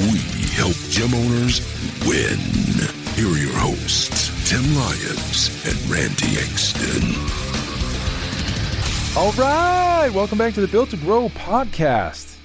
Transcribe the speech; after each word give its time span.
We 0.00 0.18
help 0.54 0.74
gym 0.88 1.12
owners 1.14 1.60
win. 2.06 2.38
Here 3.14 3.28
are 3.28 3.36
your 3.36 3.52
hosts, 3.58 4.30
Tim 4.48 4.62
Lyons 4.74 5.50
and 5.66 5.76
Randy 5.90 6.38
Exton. 6.38 7.14
All 9.16 9.32
right, 9.32 10.08
welcome 10.14 10.38
back 10.38 10.54
to 10.54 10.62
the 10.62 10.68
Built 10.68 10.90
to 10.90 10.96
Grow 10.96 11.28
podcast. 11.28 12.36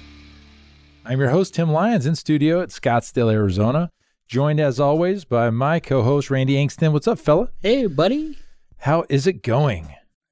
I'm 1.06 1.18
your 1.18 1.30
host, 1.30 1.54
Tim 1.54 1.72
Lyons, 1.72 2.04
in 2.04 2.14
studio 2.14 2.60
at 2.60 2.68
Scottsdale, 2.68 3.32
Arizona, 3.32 3.90
joined 4.28 4.60
as 4.60 4.78
always 4.78 5.24
by 5.24 5.48
my 5.48 5.80
co 5.80 6.02
host, 6.02 6.30
Randy 6.30 6.54
Angston. 6.56 6.92
What's 6.92 7.08
up, 7.08 7.18
fella? 7.18 7.50
Hey, 7.62 7.86
buddy. 7.86 8.36
How 8.78 9.06
is 9.08 9.26
it 9.26 9.42
going? 9.42 9.88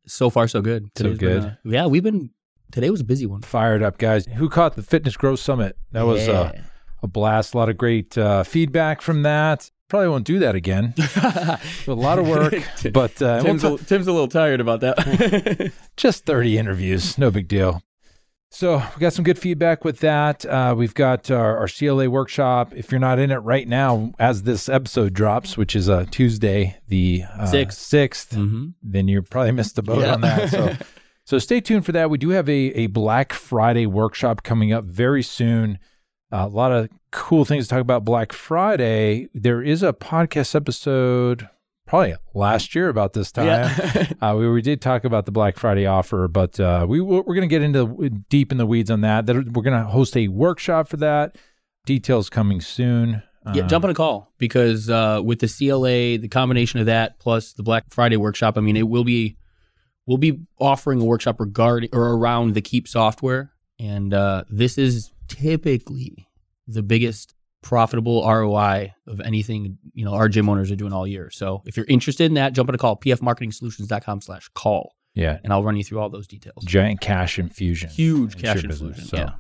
So 0.06 0.29
far, 0.29 0.46
so 0.46 0.60
good. 0.60 0.91
So 0.98 1.04
Today's 1.04 1.18
good. 1.18 1.41
been, 1.43 1.51
uh, 1.51 1.56
yeah, 1.65 1.87
we've 1.87 2.02
been. 2.02 2.30
Today 2.70 2.91
was 2.91 3.01
a 3.01 3.04
busy 3.04 3.24
one. 3.24 3.41
Fired 3.41 3.82
up, 3.82 3.96
guys. 3.96 4.27
Who 4.27 4.51
caught 4.51 4.77
the 4.77 4.82
Fitness 4.82 5.16
Growth 5.16 5.38
Summit? 5.41 5.79
That 5.93 6.02
was 6.02 6.29
uh, 6.29 6.51
Yeah. 6.54 6.60
A 7.05 7.09
blast. 7.09 7.55
A 7.55 7.59
lot 7.59 7.69
of 7.69 7.77
great 7.77 8.19
uh, 8.19 8.43
feedback 8.43 9.01
from 9.01 9.23
that. 9.23 9.71
Probably 9.89 10.09
won't 10.09 10.25
do 10.25 10.41
that 10.41 10.55
again. 10.55 10.95
a 11.17 11.61
lot 11.87 12.19
of 12.19 12.27
work, 12.27 12.55
but 12.93 13.21
uh, 13.23 13.43
we'll 13.45 13.45
Tim's, 13.45 13.63
ta- 13.63 13.74
a, 13.74 13.79
Tim's 13.79 14.07
a 14.09 14.13
little 14.13 14.29
tired 14.29 14.61
about 14.61 14.80
that. 14.80 15.73
just 15.96 16.24
30 16.24 16.59
interviews, 16.59 17.19
no 17.19 17.30
big 17.30 17.46
deal. 17.46 17.83
So 18.51 18.77
we 18.77 19.01
got 19.01 19.13
some 19.13 19.24
good 19.24 19.38
feedback 19.38 19.85
with 19.85 19.99
that. 19.99 20.46
Uh, 20.46 20.74
we've 20.77 20.95
got 20.95 21.30
our, 21.30 21.59
our 21.59 21.69
CLA 21.69 22.09
workshop. 22.09 22.73
If 22.74 22.93
you're 22.93 23.01
not 23.01 23.18
in 23.18 23.30
it 23.33 23.39
right 23.39 23.66
now, 23.66 24.13
as 24.18 24.45
this 24.45 24.68
episode 24.68 25.13
drops, 25.13 25.57
which 25.57 25.74
is 25.74 25.89
a 25.89 26.07
Tuesday, 26.07 26.77
the 26.87 27.24
uh, 27.37 27.46
Sixth. 27.46 27.80
6th, 27.91 28.29
mm-hmm. 28.29 28.66
then 28.80 29.09
you 29.09 29.23
probably 29.23 29.52
missed 29.52 29.74
the 29.77 29.83
boat 29.83 30.02
Yeah. 30.02 30.15
on 30.15 30.21
that. 30.21 30.51
So, 30.51 30.77
so 31.24 31.39
stay 31.39 31.61
tuned 31.61 31.85
for 31.85 31.93
that. 31.93 32.11
We 32.11 32.18
do 32.18 32.30
have 32.30 32.49
a, 32.49 32.52
a 32.52 32.87
Black 32.87 33.33
Friday 33.33 33.87
workshop 33.87 34.45
coming 34.45 34.73
up 34.73 34.85
very 34.85 35.23
soon. 35.24 35.79
A 36.37 36.49
lot 36.49 36.73
of 36.73 36.88
cool 37.13 37.45
things 37.45 37.66
to 37.66 37.71
talk 37.71 37.80
about 37.80 38.04
Black 38.04 38.32
Friday. 38.32 39.29
There 39.35 39.63
is 39.63 39.85
a 39.85 39.93
podcast 39.93 40.57
episode 40.57 41.49
probably 41.87 42.16
last 42.35 42.74
year 42.74 42.88
about 42.88 43.13
this 43.13 43.30
time. 43.30 43.46
Yeah. 43.46 44.07
Uh, 44.21 44.35
we, 44.37 44.51
we 44.51 44.60
did 44.62 44.80
talk 44.80 45.05
about 45.05 45.27
the 45.27 45.30
Black 45.32 45.57
Friday 45.59 45.87
offer, 45.87 46.27
but 46.27 46.59
uh, 46.59 46.87
we 46.88 47.01
we're 47.01 47.23
going 47.23 47.43
to 47.43 47.46
get 47.46 47.62
into 47.62 48.09
deep 48.30 48.51
in 48.51 48.59
the 48.59 48.66
weeds 48.66 48.90
on 48.90 49.02
that. 49.02 49.27
That 49.27 49.37
we're 49.52 49.62
going 49.62 49.79
to 49.80 49.85
host 49.88 50.16
a 50.16 50.27
workshop 50.29 50.88
for 50.88 50.96
that. 50.96 51.37
Details 51.87 52.29
coming 52.30 52.60
soon. 52.60 53.23
yeah, 53.52 53.62
Um, 53.62 53.68
jump 53.68 53.85
on 53.85 53.90
a 53.90 53.95
call 53.95 54.32
because 54.38 54.90
uh, 54.90 55.21
with 55.23 55.38
the 55.38 55.46
CLA, 55.46 56.18
the 56.18 56.29
combination 56.29 56.80
of 56.80 56.87
that 56.87 57.18
plus 57.21 57.52
the 57.52 57.62
Black 57.62 57.85
Friday 57.90 58.16
workshop, 58.16 58.59
I 58.59 58.60
mean, 58.60 58.77
it 58.77 58.88
will 58.88 59.05
be 59.05 59.37
we'll 60.07 60.18
be 60.18 60.40
offering 60.59 61.01
a 61.01 61.05
workshop 61.05 61.38
regarding 61.38 61.90
or 61.93 62.15
around 62.15 62.55
the 62.55 62.62
Keap 62.62 62.88
software, 62.88 63.52
and 63.79 64.12
uh, 64.12 64.44
this 64.49 64.78
is 64.78 65.12
typically 65.28 66.28
the 66.67 66.83
biggest 66.83 67.34
profitable 67.62 68.22
ROI 68.28 68.93
of 69.06 69.21
anything 69.21 69.78
you 69.94 70.05
know 70.05 70.12
our 70.15 70.28
gym 70.28 70.49
owners 70.49 70.71
are 70.71 70.77
doing 70.77 70.93
all 70.93 71.06
year. 71.06 71.31
So 71.31 71.62
if 71.67 71.77
you're 71.77 71.87
interested 71.89 72.25
in 72.25 72.34
that, 72.34 72.53
jump 72.53 72.69
on 72.69 72.75
a 72.75 72.78
call 72.78 72.97
pfmarketingsolutions.com 72.99 74.21
slash 74.21 74.49
call, 74.55 74.95
Yeah, 75.15 75.39
and 75.43 75.53
I'll 75.53 75.65
run 75.65 75.77
you 75.77 75.84
through 75.84 76.00
all 76.00 76.11
those 76.11 76.27
details. 76.27 76.65
giant 76.65 77.01
cash 77.01 77.39
infusion. 77.39 77.91
Huge 77.91 78.37
cash 78.37 78.63
your 78.63 78.69
business. 78.71 78.99
infusion. 78.99 79.05
So- 79.09 79.17
Yeah. 79.17 79.31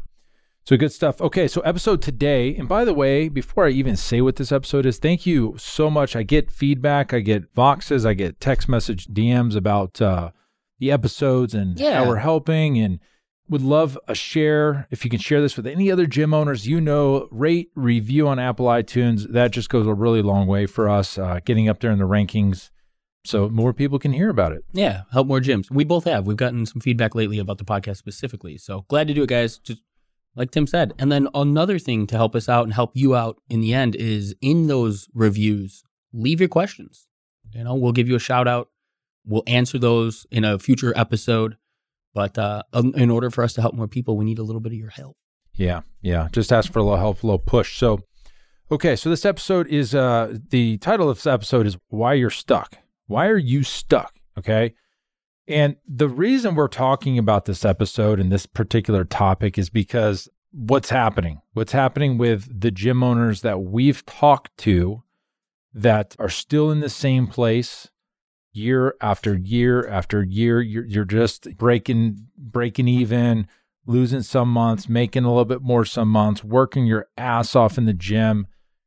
So 0.66 0.78
good 0.78 0.92
stuff. 0.92 1.20
Okay, 1.20 1.46
so 1.46 1.60
episode 1.60 2.00
today, 2.00 2.56
and 2.56 2.66
by 2.66 2.86
the 2.86 2.94
way, 2.94 3.28
before 3.28 3.66
I 3.66 3.70
even 3.70 3.96
say 3.96 4.22
what 4.22 4.36
this 4.36 4.50
episode 4.50 4.86
is, 4.86 4.96
thank 4.96 5.26
you 5.26 5.54
so 5.58 5.90
much. 5.90 6.16
I 6.16 6.22
get 6.22 6.50
feedback, 6.50 7.12
I 7.12 7.20
get 7.20 7.52
voxes, 7.54 8.06
I 8.06 8.14
get 8.14 8.40
text 8.40 8.66
message 8.66 9.06
DMs 9.08 9.56
about 9.56 10.00
uh, 10.00 10.30
the 10.78 10.90
episodes 10.90 11.52
and 11.52 11.78
Yeah. 11.78 11.96
how 12.02 12.08
we're 12.08 12.16
helping, 12.16 12.78
and 12.78 12.98
would 13.48 13.62
love 13.62 13.98
a 14.08 14.14
share. 14.14 14.86
If 14.90 15.04
you 15.04 15.10
can 15.10 15.20
share 15.20 15.40
this 15.40 15.56
with 15.56 15.66
any 15.66 15.90
other 15.90 16.06
gym 16.06 16.32
owners 16.32 16.66
you 16.66 16.80
know, 16.80 17.28
rate, 17.30 17.70
review 17.74 18.26
on 18.28 18.38
Apple 18.38 18.66
iTunes. 18.66 19.30
That 19.30 19.50
just 19.50 19.68
goes 19.68 19.86
a 19.86 19.94
really 19.94 20.22
long 20.22 20.46
way 20.46 20.66
for 20.66 20.88
us, 20.88 21.18
uh, 21.18 21.40
getting 21.44 21.68
up 21.68 21.80
there 21.80 21.90
in 21.90 21.98
the 21.98 22.08
rankings, 22.08 22.70
so 23.24 23.48
more 23.48 23.72
people 23.72 23.98
can 23.98 24.12
hear 24.12 24.28
about 24.28 24.52
it. 24.52 24.64
Yeah, 24.72 25.02
help 25.12 25.26
more 25.26 25.40
gyms. 25.40 25.70
We 25.70 25.84
both 25.84 26.04
have. 26.04 26.26
We've 26.26 26.36
gotten 26.36 26.66
some 26.66 26.80
feedback 26.80 27.14
lately 27.14 27.38
about 27.38 27.58
the 27.58 27.64
podcast 27.64 27.96
specifically. 27.96 28.58
So 28.58 28.84
glad 28.88 29.08
to 29.08 29.14
do 29.14 29.22
it, 29.22 29.28
guys. 29.28 29.58
Just 29.58 29.82
like 30.36 30.50
Tim 30.50 30.66
said. 30.66 30.92
And 30.98 31.10
then 31.10 31.28
another 31.34 31.78
thing 31.78 32.06
to 32.08 32.16
help 32.16 32.34
us 32.34 32.48
out 32.48 32.64
and 32.64 32.74
help 32.74 32.92
you 32.94 33.14
out 33.14 33.40
in 33.48 33.60
the 33.60 33.72
end 33.72 33.94
is 33.94 34.34
in 34.40 34.66
those 34.66 35.08
reviews, 35.14 35.84
leave 36.12 36.40
your 36.40 36.48
questions. 36.48 37.08
You 37.52 37.64
know, 37.64 37.74
we'll 37.74 37.92
give 37.92 38.08
you 38.08 38.16
a 38.16 38.20
shout 38.20 38.48
out. 38.48 38.68
We'll 39.24 39.44
answer 39.46 39.78
those 39.78 40.26
in 40.30 40.44
a 40.44 40.58
future 40.58 40.92
episode. 40.96 41.56
But 42.14 42.38
uh, 42.38 42.62
um, 42.72 42.94
in 42.96 43.10
order 43.10 43.30
for 43.30 43.44
us 43.44 43.52
to 43.54 43.60
help 43.60 43.74
more 43.74 43.88
people, 43.88 44.16
we 44.16 44.24
need 44.24 44.38
a 44.38 44.42
little 44.42 44.60
bit 44.60 44.72
of 44.72 44.78
your 44.78 44.90
help. 44.90 45.16
Yeah, 45.54 45.80
yeah. 46.00 46.28
Just 46.32 46.52
ask 46.52 46.72
for 46.72 46.78
a 46.78 46.82
little 46.82 46.98
help, 46.98 47.22
a 47.22 47.26
little 47.26 47.38
push. 47.38 47.76
So, 47.76 48.00
okay, 48.70 48.96
so 48.96 49.10
this 49.10 49.24
episode 49.24 49.66
is 49.68 49.94
uh 49.94 50.36
the 50.50 50.78
title 50.78 51.10
of 51.10 51.18
this 51.18 51.26
episode 51.26 51.66
is 51.66 51.76
Why 51.88 52.14
You're 52.14 52.30
Stuck. 52.30 52.78
Why 53.06 53.26
are 53.26 53.36
you 53.36 53.62
stuck? 53.62 54.18
Okay. 54.38 54.74
And 55.46 55.76
the 55.86 56.08
reason 56.08 56.54
we're 56.54 56.68
talking 56.68 57.18
about 57.18 57.44
this 57.44 57.64
episode 57.64 58.18
and 58.18 58.32
this 58.32 58.46
particular 58.46 59.04
topic 59.04 59.58
is 59.58 59.68
because 59.68 60.28
what's 60.52 60.88
happening? 60.88 61.42
What's 61.52 61.72
happening 61.72 62.16
with 62.16 62.60
the 62.60 62.70
gym 62.70 63.02
owners 63.02 63.42
that 63.42 63.60
we've 63.60 64.06
talked 64.06 64.56
to 64.58 65.02
that 65.74 66.16
are 66.18 66.30
still 66.30 66.70
in 66.70 66.80
the 66.80 66.88
same 66.88 67.26
place 67.26 67.90
year 68.54 68.94
after 69.00 69.36
year 69.36 69.86
after 69.86 70.22
year. 70.22 70.60
You're, 70.60 70.84
you're 70.84 71.04
just 71.04 71.56
breaking 71.56 72.26
breaking 72.38 72.88
even, 72.88 73.46
losing 73.86 74.22
some 74.22 74.48
months, 74.48 74.88
making 74.88 75.24
a 75.24 75.28
little 75.28 75.44
bit 75.44 75.62
more 75.62 75.84
some 75.84 76.08
months, 76.08 76.42
working 76.42 76.86
your 76.86 77.08
ass 77.18 77.54
off 77.54 77.76
in 77.76 77.84
the 77.84 77.92
gym 77.92 78.46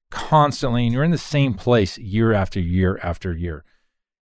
constantly, 0.09 0.85
and 0.85 0.93
you're 0.93 1.03
in 1.03 1.11
the 1.11 1.17
same 1.17 1.53
place 1.53 1.97
year 1.97 2.33
after 2.33 2.59
year 2.59 2.99
after 3.03 3.33
year. 3.33 3.63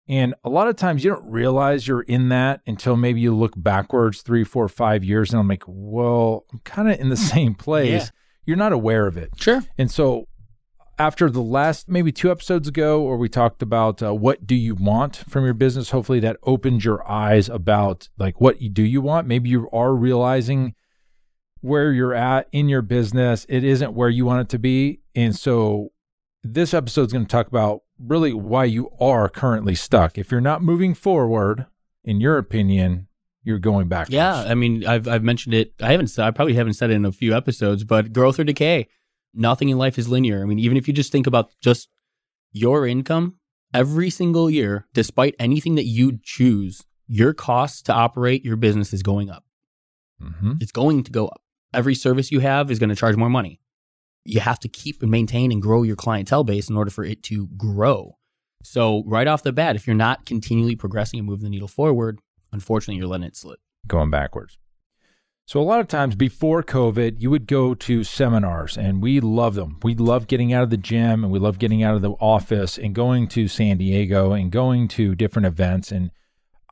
And 0.08 0.36
a 0.44 0.50
lot 0.50 0.68
of 0.68 0.76
times 0.76 1.04
you 1.04 1.12
don't 1.12 1.30
realize 1.32 1.88
you're 1.88 2.02
in 2.02 2.30
that 2.30 2.62
until 2.68 2.96
maybe 2.96 3.22
you 3.22 3.36
look 3.36 3.54
backwards 3.56 4.22
three, 4.22 4.44
four, 4.44 4.68
five 4.68 5.04
years, 5.04 5.32
and 5.32 5.40
I'm 5.40 5.48
like, 5.48 5.64
well, 5.68 6.46
I'm 6.52 6.60
kind 6.60 6.92
of 6.92 7.00
in 7.00 7.10
the 7.10 7.18
same 7.36 7.56
place. 7.56 8.04
Yeah. 8.06 8.10
You're 8.46 8.58
not 8.58 8.74
aware 8.74 9.08
of 9.08 9.18
it. 9.18 9.32
Sure. 9.38 9.64
And 9.78 9.90
so, 9.90 10.28
after 10.98 11.30
the 11.30 11.42
last 11.42 11.90
maybe 11.90 12.12
two 12.12 12.32
episodes 12.32 12.68
ago, 12.68 13.02
where 13.02 13.18
we 13.18 13.30
talked 13.30 13.62
about 13.62 14.02
uh, 14.02 14.14
what 14.14 14.48
do 14.48 14.56
you 14.56 14.76
want 14.76 15.18
from 15.30 15.46
your 15.46 15.54
business, 15.54 15.92
hopefully 15.92 16.20
that 16.22 16.38
opened 16.44 16.84
your 16.84 17.10
eyes 17.10 17.50
about 17.50 18.10
like 18.18 18.40
what 18.40 18.58
do 18.74 18.84
you 18.84 19.02
want. 19.02 19.28
Maybe 19.28 19.50
you 19.50 19.70
are 19.72 19.94
realizing 19.94 20.76
where 21.62 21.92
you're 21.92 22.14
at 22.14 22.48
in 22.52 22.70
your 22.70 22.82
business. 22.82 23.46
It 23.50 23.64
isn't 23.64 23.94
where 23.94 24.10
you 24.10 24.26
want 24.26 24.42
it 24.42 24.50
to 24.50 24.60
be, 24.60 25.02
and 25.16 25.36
so 25.36 25.92
this 26.44 26.74
episode 26.74 27.08
is 27.08 27.14
going 27.14 27.26
to 27.26 27.32
talk 27.32 27.48
about 27.48 27.82
really 28.00 28.34
why 28.34 28.66
you 28.66 28.90
are 29.00 29.30
currently 29.30 29.76
stuck. 29.76 30.18
If 30.18 30.32
you're 30.32 30.42
not 30.42 30.62
moving 30.62 30.94
forward, 30.94 31.66
in 32.04 32.22
your 32.22 32.38
opinion, 32.38 33.08
you're 33.44 33.60
going 33.60 33.88
backwards. 33.88 34.14
Yeah, 34.14 34.36
I 34.36 34.56
mean, 34.56 34.86
I've 34.86 35.08
I've 35.08 35.24
mentioned 35.24 35.54
it. 35.54 35.74
I 35.82 35.92
haven't. 35.92 36.18
I 36.18 36.32
probably 36.32 36.56
haven't 36.56 36.74
said 36.74 36.90
it 36.90 36.96
in 36.96 37.06
a 37.06 37.12
few 37.12 37.36
episodes, 37.36 37.84
but 37.84 38.14
growth 38.14 38.40
or 38.40 38.44
decay. 38.44 38.88
Nothing 39.36 39.70
in 39.70 39.78
life 39.78 39.98
is 40.00 40.08
linear. 40.08 40.42
I 40.42 40.46
mean, 40.46 40.60
even 40.60 40.78
if 40.78 40.88
you 40.88 40.94
just 40.94 41.12
think 41.12 41.28
about 41.28 41.52
just 41.62 41.90
your 42.52 42.88
income 42.88 43.36
every 43.74 44.10
single 44.10 44.50
year, 44.50 44.88
despite 44.94 45.36
anything 45.40 45.76
that 45.76 45.86
you 45.86 46.20
choose, 46.24 46.82
your 47.08 47.34
costs 47.34 47.82
to 47.84 47.94
operate 47.94 48.46
your 48.46 48.56
business 48.56 48.94
is 48.94 49.04
going 49.04 49.30
up. 49.30 49.44
hmm 50.22 50.54
It's 50.62 50.72
going 50.72 51.04
to 51.04 51.12
go 51.12 51.28
up. 51.28 51.42
Every 51.74 51.96
service 51.96 52.32
you 52.32 52.40
have 52.40 52.72
is 52.72 52.80
going 52.80 52.90
to 52.90 52.96
charge 52.96 53.16
more 53.18 53.30
money. 53.30 53.60
You 54.24 54.40
have 54.40 54.60
to 54.62 54.70
keep 54.70 55.02
and 55.02 55.12
maintain 55.12 55.52
and 55.52 55.62
grow 55.62 55.84
your 55.84 55.96
clientele 55.98 56.44
base 56.44 56.70
in 56.70 56.78
order 56.78 56.90
for 56.90 57.04
it 57.04 57.22
to 57.24 57.48
grow. 57.58 58.18
So 58.64 59.04
right 59.06 59.28
off 59.28 59.44
the 59.44 59.52
bat, 59.52 59.76
if 59.76 59.86
you're 59.86 59.96
not 59.96 60.26
continually 60.26 60.76
progressing 60.76 61.20
and 61.20 61.28
moving 61.28 61.44
the 61.44 61.50
needle 61.50 61.68
forward, 61.68 62.20
unfortunately, 62.52 62.98
you're 62.98 63.08
letting 63.08 63.28
it 63.28 63.36
slip. 63.36 63.60
going 63.88 64.10
backwards. 64.10 64.58
So 65.48 65.62
a 65.62 65.64
lot 65.64 65.80
of 65.80 65.88
times 65.88 66.16
before 66.16 66.64
COVID, 66.64 67.22
you 67.22 67.30
would 67.30 67.46
go 67.46 67.76
to 67.76 68.04
seminars 68.04 68.78
and 68.78 69.02
we 69.02 69.20
love 69.20 69.54
them. 69.54 69.78
We 69.84 69.94
love 69.94 70.26
getting 70.28 70.54
out 70.54 70.64
of 70.64 70.72
the 70.72 70.78
gym 70.78 71.24
and 71.24 71.32
we 71.32 71.38
love 71.38 71.60
getting 71.60 71.84
out 71.84 71.94
of 71.96 72.02
the 72.02 72.12
office 72.14 72.80
and 72.80 72.96
going 72.96 73.28
to 73.30 73.48
San 73.48 73.78
Diego 73.78 74.32
and 74.34 74.52
going 74.52 74.88
to 74.90 75.14
different 75.14 75.46
events. 75.46 75.92
And 75.92 76.10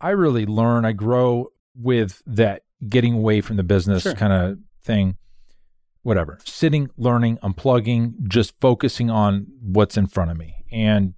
I 0.01 0.09
really 0.09 0.47
learn, 0.47 0.85
I 0.85 0.91
grow 0.91 1.49
with 1.75 2.23
that 2.25 2.63
getting 2.89 3.13
away 3.13 3.41
from 3.41 3.57
the 3.57 3.63
business 3.63 4.03
Sure. 4.03 4.15
kind 4.15 4.33
of 4.33 4.57
thing. 4.81 5.17
whatever, 6.01 6.37
sitting, 6.43 6.89
learning, 6.97 7.37
unplugging, 7.37 8.27
just 8.27 8.53
focusing 8.59 9.09
on 9.09 9.47
what's 9.61 9.95
in 9.95 10.05
front 10.07 10.31
of 10.31 10.37
me. 10.37 10.65
And 10.69 11.13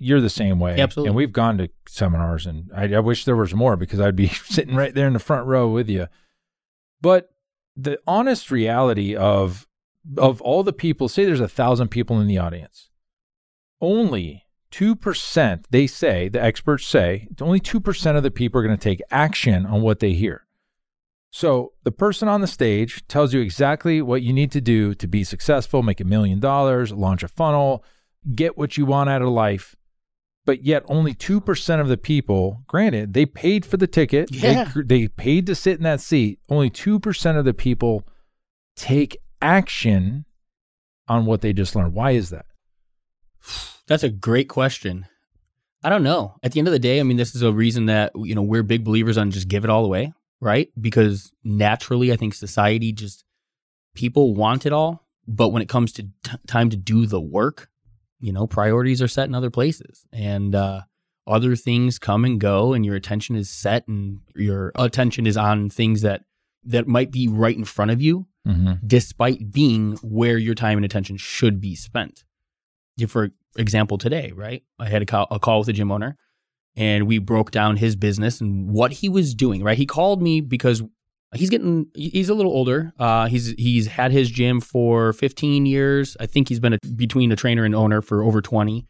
you're 0.00 0.20
the 0.20 0.28
same 0.28 0.58
way. 0.58 0.80
Absolutely. 0.80 1.10
And 1.10 1.16
we've 1.16 1.32
gone 1.32 1.56
to 1.58 1.68
seminars, 1.86 2.44
and 2.44 2.68
I, 2.74 2.94
I 2.94 2.98
wish 2.98 3.24
there 3.26 3.36
was 3.36 3.54
more 3.54 3.76
because 3.76 4.00
I'd 4.00 4.16
be 4.16 4.26
sitting 4.46 4.74
right 4.74 4.92
there 4.92 5.06
in 5.06 5.12
the 5.12 5.20
front 5.20 5.46
row 5.46 5.68
with 5.68 5.88
you. 5.88 6.08
But 7.04 7.34
the 7.76 8.00
honest 8.06 8.50
reality 8.50 9.14
of 9.14 9.68
of 10.16 10.40
all 10.40 10.62
the 10.62 10.72
people, 10.72 11.06
say 11.10 11.26
there's 11.26 11.38
a 11.38 11.46
thousand 11.46 11.88
people 11.88 12.18
in 12.18 12.26
the 12.26 12.38
audience, 12.38 12.88
only 13.78 14.46
two 14.70 14.96
percent 14.96 15.66
they 15.68 15.86
say 15.86 16.28
the 16.30 16.42
experts 16.42 16.86
say 16.86 17.28
only 17.42 17.60
two 17.60 17.78
percent 17.78 18.16
of 18.16 18.22
the 18.22 18.30
people 18.30 18.58
are 18.58 18.64
going 18.64 18.76
to 18.76 18.82
take 18.82 19.02
action 19.10 19.66
on 19.66 19.82
what 19.82 20.00
they 20.00 20.14
hear. 20.14 20.46
So 21.30 21.74
the 21.82 21.92
person 21.92 22.26
on 22.26 22.40
the 22.40 22.46
stage 22.46 23.06
tells 23.06 23.34
you 23.34 23.40
exactly 23.42 24.00
what 24.00 24.22
you 24.22 24.32
need 24.32 24.50
to 24.52 24.62
do 24.62 24.94
to 24.94 25.06
be 25.06 25.24
successful, 25.24 25.82
make 25.82 26.00
a 26.00 26.04
million 26.04 26.40
dollars, 26.40 26.90
launch 26.90 27.22
a 27.22 27.28
funnel, 27.28 27.84
get 28.34 28.56
what 28.56 28.78
you 28.78 28.86
want 28.86 29.10
out 29.10 29.20
of 29.20 29.28
life. 29.28 29.76
But 30.46 30.62
yet, 30.62 30.82
only 30.88 31.14
2% 31.14 31.80
of 31.80 31.88
the 31.88 31.96
people, 31.96 32.62
granted, 32.66 33.14
they 33.14 33.24
paid 33.24 33.64
for 33.64 33.78
the 33.78 33.86
ticket, 33.86 34.30
Yeah. 34.30 34.70
they, 34.74 34.82
they 34.82 35.08
paid 35.08 35.46
to 35.46 35.54
sit 35.54 35.78
in 35.78 35.84
that 35.84 36.00
seat. 36.02 36.38
Only 36.50 36.68
2% 36.70 37.38
of 37.38 37.44
the 37.46 37.54
people 37.54 38.06
take 38.76 39.16
action 39.40 40.26
on 41.08 41.24
what 41.24 41.40
they 41.40 41.52
just 41.52 41.74
learned. 41.74 41.94
Why 41.94 42.10
is 42.12 42.30
that? 42.30 42.46
That's 43.86 44.02
a 44.02 44.08
great 44.10 44.48
question. 44.48 45.06
I 45.82 45.90
don't 45.90 46.02
know. 46.02 46.36
At 46.42 46.52
the 46.52 46.58
end 46.60 46.68
of 46.68 46.72
the 46.72 46.78
day, 46.78 46.98
I 46.98 47.02
mean, 47.02 47.18
this 47.18 47.34
is 47.34 47.42
a 47.42 47.52
reason 47.52 47.86
that 47.86 48.12
you 48.16 48.34
know 48.34 48.42
we're 48.42 48.62
big 48.62 48.84
believers 48.84 49.18
on 49.18 49.30
just 49.30 49.48
give 49.48 49.64
it 49.64 49.70
all 49.70 49.84
away, 49.84 50.14
right? 50.40 50.70
Because 50.80 51.30
naturally, 51.44 52.10
I 52.10 52.16
think 52.16 52.32
society 52.32 52.90
just 52.92 53.22
people 53.94 54.34
want 54.34 54.64
it 54.64 54.72
all, 54.72 55.06
but 55.28 55.50
when 55.50 55.60
it 55.60 55.68
comes 55.68 55.92
to 55.92 56.04
t- 56.22 56.36
time 56.46 56.70
to 56.70 56.76
do 56.78 57.04
the 57.04 57.20
work, 57.20 57.68
you 58.24 58.32
know, 58.32 58.46
priorities 58.46 59.02
are 59.02 59.08
set 59.08 59.28
in 59.28 59.34
other 59.34 59.50
places, 59.50 60.06
and 60.12 60.54
uh, 60.54 60.80
other 61.26 61.54
things 61.56 61.98
come 61.98 62.24
and 62.24 62.40
go, 62.40 62.72
and 62.72 62.84
your 62.84 62.96
attention 62.96 63.36
is 63.36 63.50
set, 63.50 63.86
and 63.86 64.20
your 64.34 64.72
attention 64.76 65.26
is 65.26 65.36
on 65.36 65.68
things 65.70 66.00
that 66.02 66.22
that 66.64 66.88
might 66.88 67.10
be 67.10 67.28
right 67.28 67.56
in 67.56 67.64
front 67.64 67.90
of 67.90 68.00
you, 68.00 68.26
Mm-hmm. 68.46 68.74
despite 68.86 69.50
being 69.52 69.96
where 70.02 70.36
your 70.36 70.54
time 70.54 70.76
and 70.76 70.84
attention 70.84 71.16
should 71.16 71.62
be 71.62 71.74
spent. 71.74 72.24
For 73.08 73.30
example, 73.56 73.96
today, 73.96 74.32
right? 74.36 74.62
I 74.78 74.90
had 74.90 75.00
a 75.00 75.06
call, 75.06 75.26
a 75.30 75.38
call 75.38 75.60
with 75.60 75.68
a 75.68 75.72
gym 75.72 75.90
owner 75.90 76.18
and 76.76 77.06
we 77.06 77.16
broke 77.18 77.50
down 77.52 77.78
his 77.78 77.96
business 77.96 78.42
and 78.42 78.68
what 78.70 78.92
he 78.92 79.08
was 79.08 79.34
doing, 79.34 79.62
right? 79.64 79.78
He 79.78 79.86
called 79.86 80.20
me 80.20 80.42
because 80.42 80.82
he's 81.34 81.50
getting, 81.50 81.86
he's 81.94 82.28
a 82.28 82.34
little 82.34 82.52
older. 82.52 82.92
Uh, 82.98 83.26
he's, 83.26 83.48
he's 83.58 83.86
had 83.86 84.12
his 84.12 84.30
gym 84.30 84.60
for 84.60 85.12
15 85.12 85.66
years. 85.66 86.16
I 86.20 86.26
think 86.26 86.48
he's 86.48 86.60
been 86.60 86.74
a, 86.74 86.78
between 86.96 87.32
a 87.32 87.36
trainer 87.36 87.64
and 87.64 87.74
owner 87.74 88.02
for 88.02 88.22
over 88.22 88.40
20. 88.40 88.86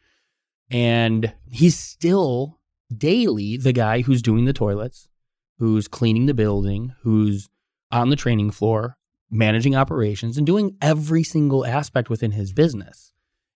And 0.70 1.32
he's 1.50 1.79
still 1.79 2.58
daily 2.96 3.56
the 3.56 3.73
guy 3.73 4.02
who's 4.02 4.23
doing 4.23 4.44
the 4.44 4.52
toilets, 4.52 5.08
who's 5.58 5.88
cleaning 5.88 6.26
the 6.26 6.35
building, 6.35 6.94
who's 7.02 7.49
on 7.91 8.11
the 8.11 8.17
training 8.17 8.50
floor, 8.50 8.96
managing 9.31 9.75
operations, 9.75 10.37
and 10.37 10.46
doing 10.46 10.76
every 10.82 11.23
single 11.23 11.64
aspect 11.64 12.11
within 12.11 12.32
his 12.32 12.52
business. 12.52 13.12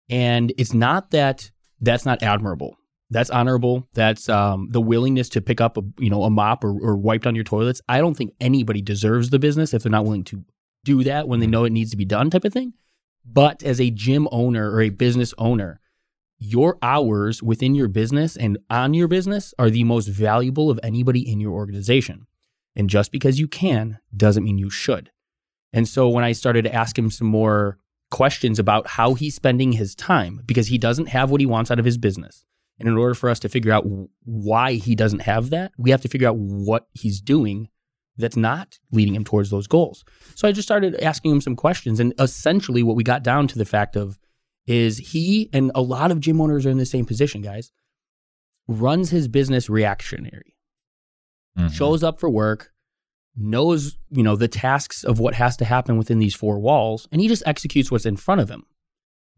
And 0.09 0.53
it's 0.57 0.73
not 0.73 1.11
that 1.11 1.51
that's 1.81 2.07
not 2.07 2.23
admirable. 2.23 2.78
That's 3.11 3.31
honorable. 3.31 3.89
That's 3.95 4.29
um, 4.29 4.69
the 4.71 4.81
willingness 4.81 5.31
to 5.31 5.41
pick 5.41 5.61
up 5.61 5.79
a 5.79 5.83
you 5.99 6.11
know 6.11 6.25
a 6.25 6.31
mop 6.31 6.63
or, 6.63 6.71
or 6.71 6.97
wipe 6.97 7.23
down 7.23 7.35
your 7.35 7.45
toilets. 7.45 7.81
I 7.89 7.99
don't 7.99 8.15
think 8.15 8.35
anybody 8.41 8.83
deserves 8.83 9.31
the 9.31 9.39
business 9.39 9.73
if 9.73 9.83
they're 9.83 9.91
not 9.91 10.05
willing 10.05 10.25
to 10.25 10.45
do 10.85 11.03
that 11.05 11.29
when 11.29 11.41
they 11.41 11.47
know 11.47 11.65
it 11.65 11.73
needs 11.73 11.91
to 11.91 11.97
be 11.97 12.05
done, 12.05 12.31
type 12.31 12.45
of 12.45 12.53
thing. 12.53 12.75
But 13.25 13.63
as 13.63 13.81
a 13.81 13.91
gym 13.91 14.29
owner 14.31 14.71
or 14.71 14.81
a 14.81 14.91
business 14.91 15.35
owner, 15.39 15.81
your 16.39 16.79
hours 16.83 17.43
within 17.43 17.75
your 17.75 17.89
business 17.89 18.37
and 18.37 18.59
on 18.71 18.95
your 18.95 19.09
business 19.09 19.53
are 19.59 19.71
the 19.71 19.85
most 19.85 20.07
valuable 20.07 20.71
of 20.71 20.79
anybody 20.83 21.31
in 21.31 21.41
your 21.41 21.53
organization. 21.53 22.27
And 22.77 22.89
just 22.89 23.11
because 23.11 23.41
you 23.41 23.49
can 23.49 23.99
doesn't 24.17 24.45
mean 24.45 24.57
you 24.57 24.71
should. 24.71 25.11
And 25.73 25.87
so 25.89 26.09
when 26.09 26.25
I 26.25 26.33
started 26.33 26.63
to 26.63 26.75
ask 26.75 26.97
him 26.97 27.11
some 27.11 27.27
more 27.27 27.79
questions 28.11 28.59
about 28.59 28.87
how 28.87 29.15
he's 29.15 29.35
spending 29.35 29.73
his 29.73 29.95
time, 29.95 30.41
because 30.47 30.69
he 30.69 30.79
doesn't 30.79 31.09
have 31.09 31.31
what 31.31 31.41
he 31.41 31.47
wants 31.47 31.71
out 31.71 31.79
of 31.79 31.85
his 31.85 31.99
business. 31.99 32.45
And 32.79 32.89
in 32.89 32.97
order 32.97 33.15
for 33.15 33.29
us 33.29 33.41
to 33.41 33.49
figure 33.49 33.73
out 33.73 33.85
why 34.25 34.75
he 34.75 34.95
doesn't 34.95 35.21
have 35.21 35.51
that, 35.51 35.73
we 35.79 35.91
have 35.91 36.01
to 36.03 36.09
figure 36.09 36.29
out 36.29 36.37
what 36.37 36.87
he's 36.93 37.21
doing 37.21 37.69
that's 38.17 38.37
not 38.37 38.79
leading 38.93 39.15
him 39.15 39.25
towards 39.25 39.51
those 39.51 39.67
goals. 39.67 40.05
So 40.35 40.47
I 40.49 40.53
just 40.53 40.67
started 40.69 40.95
asking 41.03 41.33
him 41.33 41.41
some 41.41 41.57
questions. 41.57 41.99
And 42.01 42.15
essentially, 42.19 42.83
what 42.83 42.97
we 42.97 43.03
got 43.05 43.23
down 43.23 43.49
to 43.49 43.59
the 43.59 43.65
fact 43.65 43.97
of 43.97 44.19
is 44.67 44.99
he, 44.99 45.49
and 45.53 45.71
a 45.75 45.81
lot 45.83 46.11
of 46.11 46.21
gym 46.21 46.41
owners 46.41 46.67
are 46.67 46.71
in 46.71 46.79
the 46.79 46.87
same 46.87 47.05
position, 47.05 47.43
guys, 47.43 47.71
runs 48.67 49.11
his 49.11 49.29
business 49.29 49.69
reactionary 49.71 50.55
Mhm. 51.57 51.73
shows 51.73 52.03
up 52.05 52.21
for 52.21 52.29
work, 52.31 52.73
knows, 53.35 53.97
you 54.11 54.23
know, 54.23 54.37
the 54.37 54.47
tasks 54.49 55.03
of 55.05 55.19
what 55.19 55.35
has 55.35 55.57
to 55.57 55.65
happen 55.65 55.97
within 55.97 56.19
these 56.19 56.35
four 56.35 56.59
walls, 56.61 57.09
and 57.11 57.21
he 57.21 57.29
just 57.29 57.43
executes 57.47 57.91
what's 57.91 58.07
in 58.07 58.17
front 58.17 58.41
of 58.41 58.49
him. 58.51 58.65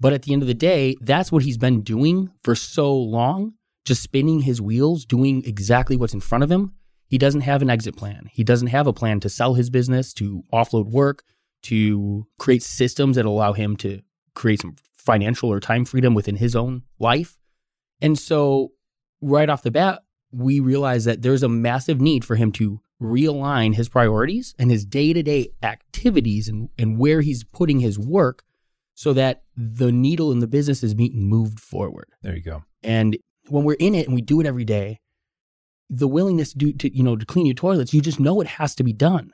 But 0.01 0.15
at 0.15 0.23
the 0.23 0.33
end 0.33 0.43
of 0.43 0.49
the 0.49 0.55
day, 0.55 0.97
that's 1.01 1.31
what 1.31 1.43
he's 1.43 1.59
been 1.59 1.83
doing 1.83 2.31
for 2.43 2.55
so 2.55 2.97
long, 2.97 3.55
just 3.85 4.03
spinning 4.03 4.41
his 4.41 4.61
wheels, 4.61 5.05
doing 5.05 5.45
exactly 5.45 5.97
what's 5.97 6.15
in 6.15 6.21
front 6.21 6.43
of 6.43 6.51
him. 6.51 6.73
He 7.07 7.19
doesn't 7.19 7.43
have 7.43 7.61
an 7.61 7.71
exit 7.71 7.97
plan. 7.97 8.31
He 8.33 8.43
doesn't 8.43 8.69
have 8.69 8.87
a 8.87 8.93
plan 8.93 9.21
to 9.21 9.29
sell 9.29 9.55
his 9.55 9.69
business, 9.69 10.15
to 10.15 10.45
offload 10.53 10.87
work, 10.87 11.23
to 11.65 12.27
create 12.39 12.63
systems 12.63 13.17
that 13.17 13.27
allow 13.27 13.53
him 13.53 13.77
to 13.77 14.01
create 14.35 14.63
some 14.63 14.77
financial 14.97 15.51
or 15.51 15.61
time 15.61 15.85
freedom 15.85 16.15
within 16.15 16.37
his 16.37 16.57
own 16.57 16.83
life. 16.99 17.37
And 18.01 18.19
so, 18.19 18.73
right 19.21 19.51
off 19.51 19.63
the 19.63 19.71
bat, 19.71 20.01
we 20.33 20.61
realize 20.61 21.05
that 21.05 21.21
there's 21.21 21.43
a 21.43 21.49
massive 21.49 22.01
need 22.01 22.25
for 22.25 22.37
him 22.37 22.53
to 22.53 22.81
realign 23.03 23.75
his 23.75 23.89
priorities 23.89 24.55
and 24.59 24.71
his 24.71 24.85
day 24.85 25.13
to 25.13 25.23
day 25.23 25.49
activities 25.63 26.49
and, 26.49 26.69
and 26.79 26.99
where 26.99 27.23
he's 27.23 27.45
putting 27.45 27.81
his 27.81 27.99
work 27.99 28.45
so 29.01 29.15
that 29.15 29.41
the 29.57 29.91
needle 29.91 30.31
in 30.31 30.41
the 30.41 30.47
business 30.47 30.83
is 30.83 30.93
being 30.93 31.27
moved 31.27 31.59
forward. 31.59 32.05
There 32.21 32.37
you 32.37 32.43
go. 32.43 32.65
And 32.83 33.17
when 33.49 33.65
we're 33.65 33.79
in 33.81 33.95
it 33.95 34.05
and 34.05 34.15
we 34.15 34.21
do 34.21 34.43
it 34.43 34.47
every 34.47 34.67
day, 34.67 35.01
the 35.89 36.07
willingness 36.07 36.53
to, 36.53 36.59
do, 36.59 36.73
to 36.75 36.95
you 36.95 37.03
know 37.03 37.17
to 37.17 37.25
clean 37.25 37.47
your 37.47 37.55
toilets, 37.55 37.95
you 37.95 38.03
just 38.03 38.21
know 38.21 38.43
it 38.43 38.47
has 38.47 38.75
to 38.75 38.83
be 38.83 38.93
done. 38.93 39.31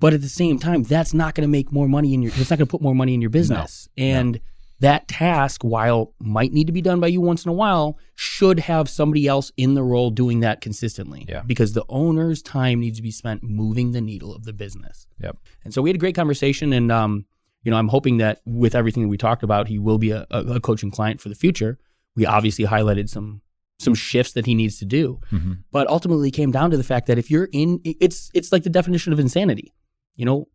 But 0.00 0.12
at 0.12 0.22
the 0.22 0.28
same 0.28 0.58
time, 0.58 0.82
that's 0.82 1.14
not 1.14 1.36
going 1.36 1.46
to 1.46 1.48
make 1.48 1.70
more 1.70 1.86
money 1.86 2.14
in 2.14 2.20
your. 2.20 2.32
It's 2.34 2.50
not 2.50 2.58
going 2.58 2.66
to 2.66 2.70
put 2.70 2.82
more 2.82 2.96
money 2.96 3.14
in 3.14 3.20
your 3.20 3.30
business. 3.30 3.88
and 3.96 4.40
that 4.80 5.06
task, 5.06 5.62
while 5.62 6.12
might 6.18 6.52
need 6.52 6.66
to 6.66 6.72
be 6.72 6.82
done 6.82 6.98
by 6.98 7.06
you 7.06 7.20
once 7.20 7.44
in 7.44 7.48
a 7.48 7.52
while, 7.52 7.96
should 8.16 8.58
have 8.58 8.88
somebody 8.88 9.28
else 9.28 9.52
in 9.56 9.74
the 9.74 9.84
role 9.84 10.10
doing 10.10 10.40
that 10.40 10.60
consistently. 10.60 11.26
Yeah. 11.28 11.42
Because 11.46 11.74
the 11.74 11.84
owner's 11.88 12.42
time 12.42 12.80
needs 12.80 12.98
to 12.98 13.02
be 13.04 13.12
spent 13.12 13.44
moving 13.44 13.92
the 13.92 14.00
needle 14.00 14.34
of 14.34 14.44
the 14.44 14.52
business. 14.52 15.06
Yep. 15.22 15.36
And 15.64 15.72
so 15.72 15.80
we 15.80 15.90
had 15.90 15.96
a 15.96 16.00
great 16.00 16.16
conversation, 16.16 16.72
and 16.72 16.90
um, 16.90 17.26
you 17.62 17.70
know, 17.70 17.76
I'm 17.76 17.88
hoping 17.88 18.18
that 18.18 18.40
with 18.46 18.74
everything 18.74 19.02
that 19.04 19.08
we 19.08 19.18
talked 19.18 19.42
about, 19.42 19.68
he 19.68 19.78
will 19.78 19.98
be 19.98 20.10
a, 20.12 20.26
a, 20.30 20.60
coaching 20.60 20.90
client 20.90 21.20
for 21.20 21.28
the 21.28 21.34
future. 21.34 21.78
We 22.16 22.26
obviously 22.26 22.64
highlighted 22.64 23.08
some 23.08 23.42
some 23.78 23.94
shifts 23.94 24.32
that 24.34 24.44
he 24.44 24.54
needs 24.54 24.78
to 24.78 24.84
do, 24.84 25.20
Mhm. 25.32 25.58
but 25.72 25.88
ultimately 25.88 26.30
came 26.30 26.50
down 26.50 26.70
to 26.70 26.76
the 26.76 26.84
fact 26.84 27.06
that 27.06 27.16
if 27.18 27.30
you're 27.30 27.48
in, 27.52 27.80
it's 27.84 28.30
it's 28.34 28.52
like 28.52 28.62
the 28.62 28.70
definition 28.70 29.12
of 29.12 29.18
insanity. 29.18 29.72
You 30.16 30.26
know, 30.26 30.48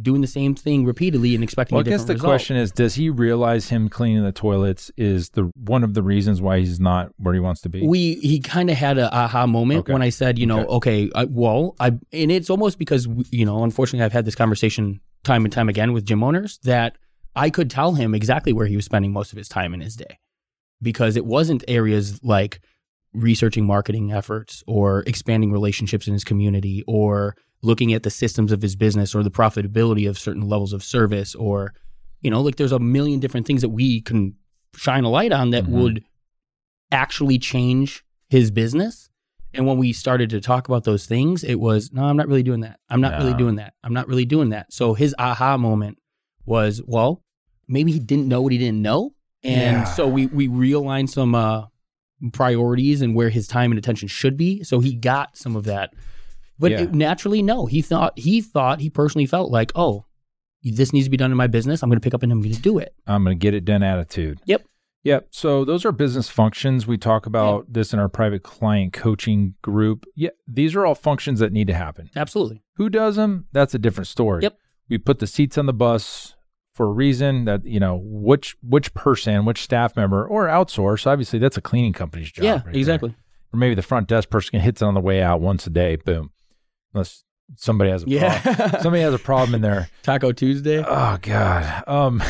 doing 0.00 0.20
the 0.20 0.26
same 0.26 0.54
thing 0.54 0.84
repeatedly 0.84 1.34
and 1.34 1.42
expecting 1.42 1.74
Well, 1.74 1.82
a 1.86 1.88
I 1.88 1.90
guess 1.90 2.04
the 2.04 2.12
result. 2.12 2.28
question 2.28 2.56
is, 2.58 2.70
does 2.70 2.96
he 2.96 3.08
realize 3.08 3.70
him 3.70 3.88
cleaning 3.88 4.24
the 4.24 4.32
toilets 4.32 4.90
is 4.98 5.30
the 5.30 5.50
one 5.56 5.82
of 5.84 5.94
the 5.94 6.02
reasons 6.02 6.42
why 6.42 6.58
he's 6.58 6.78
not 6.78 7.12
where 7.16 7.32
he 7.32 7.40
wants 7.40 7.62
to 7.62 7.70
be? 7.70 7.86
we 7.86 8.16
he 8.16 8.40
kind 8.40 8.68
of 8.68 8.76
had 8.76 8.98
a 8.98 9.10
aha 9.14 9.46
moment 9.46 9.80
Okay. 9.80 9.92
when 9.94 10.02
I 10.02 10.10
said, 10.10 10.38
you 10.38 10.44
know, 10.46 10.66
okay, 10.66 11.10
I, 11.14 11.24
well, 11.24 11.76
I 11.80 11.88
and 12.12 12.30
it's 12.30 12.50
almost 12.50 12.78
because 12.78 13.08
you 13.30 13.46
know, 13.46 13.62
unfortunately, 13.64 14.04
I've 14.04 14.12
had 14.12 14.26
this 14.26 14.34
conversation 14.34 15.00
time 15.26 15.44
and 15.44 15.52
time 15.52 15.68
again 15.68 15.92
with 15.92 16.06
gym 16.06 16.22
owners 16.24 16.58
that 16.64 16.96
I 17.34 17.50
could 17.50 17.68
tell 17.70 17.94
him 17.94 18.14
exactly 18.14 18.52
where 18.52 18.66
he 18.66 18.76
was 18.76 18.84
spending 18.86 19.12
most 19.12 19.32
of 19.32 19.36
his 19.38 19.48
time 19.48 19.74
in 19.74 19.80
his 19.80 19.96
day 19.96 20.18
because 20.80 21.16
it 21.16 21.26
wasn't 21.26 21.64
areas 21.68 22.22
like 22.24 22.60
researching 23.12 23.66
marketing 23.66 24.12
efforts 24.12 24.62
or 24.66 25.02
expanding 25.06 25.52
relationships 25.52 26.06
in 26.06 26.12
his 26.14 26.24
community 26.24 26.82
or 26.86 27.34
looking 27.62 27.92
at 27.92 28.02
the 28.02 28.10
systems 28.10 28.52
of 28.52 28.62
his 28.62 28.76
business 28.76 29.14
or 29.14 29.22
the 29.22 29.30
profitability 29.30 30.08
of 30.08 30.18
certain 30.18 30.42
levels 30.48 30.72
of 30.72 30.84
service 30.84 31.34
or 31.34 31.72
you 32.20 32.30
know 32.30 32.40
like 32.40 32.56
there's 32.56 32.72
a 32.72 32.78
million 32.78 33.18
different 33.20 33.46
things 33.46 33.62
that 33.62 33.70
we 33.70 34.00
can 34.00 34.34
shine 34.76 35.04
a 35.04 35.08
light 35.10 35.32
on 35.32 35.50
that 35.50 35.64
Mhm. 35.64 35.68
would 35.70 36.04
actually 36.92 37.38
change 37.38 38.04
his 38.28 38.50
business 38.50 39.08
and 39.56 39.66
when 39.66 39.78
we 39.78 39.92
started 39.92 40.30
to 40.30 40.40
talk 40.40 40.68
about 40.68 40.84
those 40.84 41.06
things 41.06 41.42
it 41.42 41.56
was 41.56 41.90
no 41.92 42.04
i'm 42.04 42.16
not 42.16 42.28
really 42.28 42.42
doing 42.42 42.60
that 42.60 42.78
i'm 42.90 43.00
not 43.00 43.18
really 43.20 43.34
doing 43.34 43.56
that 43.56 43.74
i'm 43.82 43.92
not 43.94 44.06
really 44.08 44.24
doing 44.24 44.50
that 44.50 44.72
so 44.72 44.94
his 44.94 45.14
aha 45.18 45.56
moment 45.56 45.98
was 46.44 46.80
well 46.86 47.22
maybe 47.66 47.90
he 47.92 47.98
didn't 47.98 48.28
know 48.28 48.40
what 48.42 48.52
he 48.52 48.58
didn't 48.58 48.82
know 48.82 49.12
and 49.42 49.78
Yeah. 49.78 49.84
so 49.84 50.06
we 50.06 50.26
we 50.26 50.48
realigned 50.48 51.08
some 51.08 51.34
uh 51.34 51.64
priorities 52.32 53.02
and 53.02 53.14
where 53.14 53.28
his 53.28 53.46
time 53.46 53.70
and 53.72 53.78
attention 53.78 54.08
should 54.08 54.36
be 54.36 54.62
so 54.62 54.80
he 54.80 54.94
got 54.94 55.36
some 55.36 55.54
of 55.56 55.64
that 55.64 55.92
but 56.58 56.70
Yeah. 56.70 56.82
it- 56.82 56.94
naturally 56.94 57.42
no 57.42 57.66
he 57.66 57.82
thought 57.82 58.18
he 58.18 58.40
thought 58.40 58.80
he 58.80 58.90
personally 58.90 59.26
felt 59.26 59.50
like 59.50 59.72
oh 59.74 60.04
this 60.62 60.92
needs 60.92 61.06
to 61.06 61.10
be 61.10 61.16
done 61.16 61.30
in 61.30 61.36
my 61.36 61.46
business. 61.46 61.80
I'm 61.80 61.88
going 61.88 62.00
to 62.00 62.04
pick 62.04 62.12
up 62.12 62.24
and 62.24 62.32
I'm 62.32 62.42
going 62.42 62.52
to 62.52 62.60
do 62.60 62.78
it. 62.78 62.92
I'm 63.06 63.22
going 63.22 63.38
to 63.38 63.40
get 63.40 63.54
it 63.54 63.64
done 63.64 63.84
attitude. 63.84 64.40
Yep. 64.46 64.66
Yep. 65.06 65.28
So 65.30 65.64
those 65.64 65.84
are 65.84 65.92
business 65.92 66.28
functions. 66.28 66.86
We 66.86 66.98
talk 66.98 67.26
about 67.26 67.72
this 67.72 67.92
in 67.92 67.98
our 67.98 68.08
private 68.08 68.42
client 68.42 68.92
coaching 68.92 69.54
group. 69.62 70.04
Yeah, 70.14 70.30
these 70.48 70.74
are 70.74 70.84
all 70.84 70.94
functions 70.96 71.38
that 71.40 71.52
need 71.52 71.68
to 71.68 71.74
happen. 71.74 72.10
Absolutely. 72.16 72.62
Who 72.76 72.88
does 72.90 73.16
them? 73.16 73.46
That's 73.52 73.74
a 73.74 73.78
different 73.78 74.08
story. 74.08 74.42
Yep. 74.42 74.58
We 74.88 74.98
put 74.98 75.18
the 75.20 75.26
seats 75.26 75.56
on 75.58 75.66
the 75.66 75.72
bus 75.72 76.34
for 76.74 76.86
a 76.86 76.92
reason 76.92 77.44
that, 77.46 77.64
you 77.64 77.80
know, 77.80 78.00
which 78.02 78.56
which 78.62 78.92
person, 78.94 79.44
which 79.44 79.62
staff 79.62 79.96
member 79.96 80.26
or 80.26 80.46
outsource, 80.46 81.06
obviously 81.06 81.38
that's 81.38 81.56
a 81.56 81.60
cleaning 81.62 81.92
company's 81.92 82.30
job. 82.32 82.44
yeah, 82.44 82.52
right 82.56 82.64
there. 82.66 82.74
exactly. 82.76 83.14
Or 83.52 83.58
maybe 83.58 83.74
the 83.74 83.82
front 83.82 84.08
desk 84.08 84.28
person 84.28 84.60
hits 84.60 84.82
it 84.82 84.84
on 84.84 84.94
the 84.94 85.00
way 85.00 85.22
out 85.22 85.40
once 85.40 85.66
a 85.66 85.70
day, 85.70 85.96
boom. 85.96 86.32
Unless 86.92 87.22
somebody 87.56 87.90
has 87.90 88.02
a 88.02 88.08
Yeah. 88.08 88.40
problem. 88.40 88.82
somebody 88.82 89.02
has 89.02 89.14
a 89.14 89.18
problem 89.20 89.54
in 89.54 89.60
there. 89.62 89.88
Taco 90.02 90.32
Tuesday. 90.32 90.84
Oh 90.86 91.16
God. 91.22 91.84
Um 91.86 92.22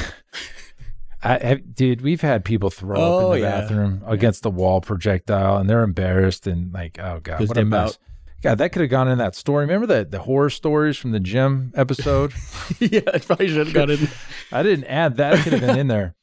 I, 1.26 1.50
I 1.50 1.54
dude, 1.54 2.00
we've 2.02 2.20
had 2.20 2.44
people 2.44 2.70
throw 2.70 2.96
Oh, 2.96 3.16
up 3.16 3.20
in 3.20 3.26
oh, 3.26 3.30
the 3.34 3.40
yeah. 3.40 3.60
bathroom 3.60 4.02
against 4.06 4.42
the 4.42 4.50
wall 4.50 4.80
projectile 4.80 5.56
and 5.58 5.68
they're 5.68 5.82
embarrassed 5.82 6.46
and 6.46 6.72
like, 6.72 6.98
oh 6.98 7.20
God, 7.22 7.48
what 7.48 7.56
a 7.58 7.64
mess. 7.64 7.90
out. 7.90 7.98
God, 8.42 8.58
that 8.58 8.70
could 8.70 8.82
have 8.82 8.90
gone 8.90 9.08
in 9.08 9.18
that 9.18 9.34
story. 9.34 9.64
Remember 9.64 9.86
the 9.86 10.04
the 10.04 10.20
horror 10.20 10.50
stories 10.50 10.96
from 10.96 11.10
the 11.12 11.20
gym 11.20 11.72
episode? 11.74 12.32
yeah, 12.78 13.00
I 13.12 13.18
probably 13.18 13.48
should 13.48 13.66
have 13.66 13.74
got 13.74 13.90
in. 13.90 14.08
I 14.52 14.62
didn't 14.62 14.84
add 14.84 15.16
that. 15.16 15.34
It 15.34 15.42
could 15.42 15.52
have 15.54 15.62
been 15.62 15.78
in 15.78 15.88
there. 15.88 16.14